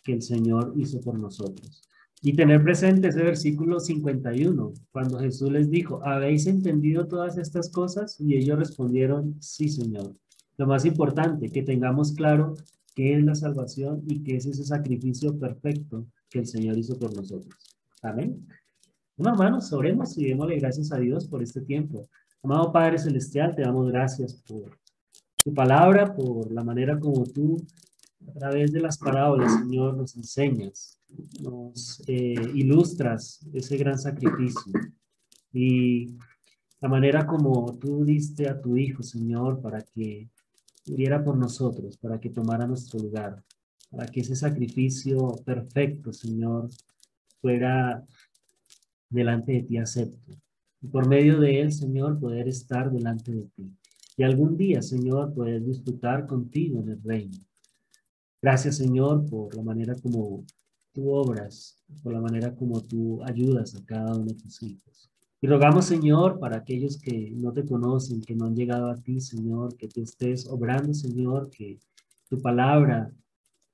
que 0.05 0.15
el 0.15 0.23
Señor 0.23 0.73
hizo 0.77 1.01
por 1.01 1.19
nosotros. 1.19 1.83
Y 2.23 2.35
tener 2.35 2.63
presente 2.63 3.09
ese 3.09 3.23
versículo 3.23 3.81
51, 3.81 4.73
cuando 4.93 5.19
Jesús 5.19 5.51
les 5.51 5.69
dijo, 5.69 6.01
¿habéis 6.05 6.47
entendido 6.47 7.09
todas 7.09 7.39
estas 7.39 7.71
cosas? 7.71 8.21
Y 8.21 8.37
ellos 8.37 8.59
respondieron, 8.59 9.37
sí, 9.41 9.69
Señor. 9.69 10.15
Lo 10.57 10.67
más 10.67 10.85
importante, 10.85 11.51
que 11.51 11.63
tengamos 11.63 12.13
claro 12.13 12.55
qué 12.95 13.17
es 13.17 13.25
la 13.25 13.35
salvación 13.35 14.03
y 14.07 14.23
qué 14.23 14.37
es 14.37 14.47
ese 14.47 14.65
sacrificio 14.65 15.39
perfecto 15.39 16.07
que 16.29 16.39
el 16.39 16.47
Señor 16.47 16.79
hizo 16.79 16.97
por 16.99 17.15
nosotros. 17.17 17.77
Amén. 18.03 18.47
Bueno, 19.17 19.33
hermanos, 19.33 19.73
oremos 19.73 20.17
y 20.17 20.27
démosle 20.27 20.61
gracias 20.61 20.93
a 20.93 20.99
Dios 20.99 21.27
por 21.27 21.43
este 21.43 21.63
tiempo. 21.63 22.09
Amado 22.43 22.73
Padre 22.73 22.99
Celestial, 22.99 23.57
te 23.57 23.63
damos 23.63 23.91
gracias 23.91 24.35
por 24.47 24.79
tu 25.45 25.53
palabra, 25.55 26.15
por 26.15 26.53
la 26.53 26.65
manera 26.65 26.99
como 26.99 27.25
tú, 27.25 27.57
a 28.29 28.33
través 28.33 28.73
de 28.73 28.81
las 28.81 28.99
parábolas, 28.99 29.53
Señor, 29.55 29.97
nos 29.97 30.17
enseñas 30.17 31.01
nos 31.43 32.03
eh, 32.07 32.35
ilustras 32.55 33.41
ese 33.53 33.77
gran 33.77 33.99
sacrificio 33.99 34.73
y 35.53 36.17
la 36.81 36.89
manera 36.89 37.27
como 37.27 37.77
tú 37.79 38.05
diste 38.05 38.49
a 38.49 38.61
tu 38.61 38.77
Hijo, 38.77 39.03
Señor, 39.03 39.61
para 39.61 39.83
que 39.83 40.29
muriera 40.87 41.23
por 41.23 41.37
nosotros, 41.37 41.97
para 41.99 42.19
que 42.19 42.31
tomara 42.31 42.67
nuestro 42.67 43.01
lugar, 43.01 43.43
para 43.91 44.07
que 44.07 44.21
ese 44.21 44.35
sacrificio 44.35 45.35
perfecto, 45.45 46.13
Señor, 46.13 46.71
fuera 47.41 48.03
delante 49.09 49.53
de 49.53 49.63
ti 49.63 49.77
acepto. 49.77 50.33
Y 50.81 50.87
por 50.87 51.07
medio 51.07 51.39
de 51.39 51.61
él, 51.61 51.73
Señor, 51.73 52.19
poder 52.19 52.49
estar 52.49 52.91
delante 52.91 53.33
de 53.33 53.43
ti. 53.55 53.71
Y 54.21 54.23
algún 54.23 54.55
día, 54.55 54.83
Señor, 54.83 55.33
poder 55.33 55.65
disfrutar 55.65 56.27
contigo 56.27 56.81
en 56.81 56.91
el 56.91 57.03
reino. 57.03 57.39
Gracias, 58.43 58.77
Señor, 58.77 59.25
por 59.31 59.57
la 59.57 59.63
manera 59.63 59.95
como 59.95 60.45
tú 60.93 61.09
obras, 61.09 61.83
por 62.03 62.13
la 62.13 62.21
manera 62.21 62.55
como 62.55 62.83
tú 62.83 63.23
ayudas 63.25 63.75
a 63.75 63.83
cada 63.83 64.15
uno 64.15 64.27
de 64.27 64.35
tus 64.35 64.63
hijos. 64.63 65.11
Y 65.41 65.47
rogamos, 65.47 65.87
Señor, 65.87 66.39
para 66.39 66.59
aquellos 66.59 66.99
que 66.99 67.31
no 67.35 67.51
te 67.55 67.65
conocen, 67.65 68.21
que 68.21 68.35
no 68.35 68.45
han 68.45 68.55
llegado 68.55 68.91
a 68.91 68.97
ti, 68.97 69.23
Señor, 69.23 69.75
que 69.79 69.89
tú 69.89 70.03
estés 70.03 70.47
obrando, 70.47 70.93
Señor, 70.93 71.49
que 71.49 71.79
tu 72.29 72.43
palabra 72.43 73.11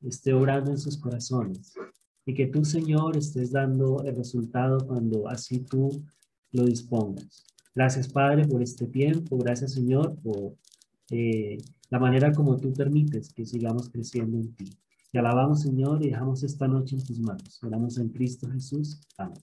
esté 0.00 0.32
obrando 0.32 0.70
en 0.70 0.78
sus 0.78 0.96
corazones 0.96 1.74
y 2.24 2.35
que 2.35 2.46
tú, 2.46 2.64
Señor, 2.64 3.16
estés 3.16 3.50
dando 3.50 4.04
el 4.04 4.14
resultado 4.14 4.78
cuando 4.87 5.26
así 5.28 5.59
tú 5.59 6.04
lo 6.52 6.66
dispongas. 6.66 7.44
Gracias, 7.76 8.08
Padre, 8.08 8.46
por 8.46 8.62
este 8.62 8.86
tiempo. 8.86 9.36
Gracias, 9.36 9.74
Señor, 9.74 10.16
por 10.22 10.56
eh, 11.10 11.58
la 11.90 11.98
manera 11.98 12.32
como 12.32 12.56
tú 12.56 12.72
permites 12.72 13.34
que 13.34 13.44
sigamos 13.44 13.90
creciendo 13.90 14.38
en 14.38 14.54
ti. 14.54 14.70
Te 15.12 15.18
alabamos, 15.18 15.60
Señor, 15.60 16.02
y 16.02 16.08
dejamos 16.08 16.42
esta 16.42 16.66
noche 16.66 16.96
en 16.96 17.04
tus 17.04 17.20
manos. 17.20 17.62
Oramos 17.62 17.98
en 17.98 18.08
Cristo 18.08 18.48
Jesús. 18.50 18.98
Amén. 19.18 19.42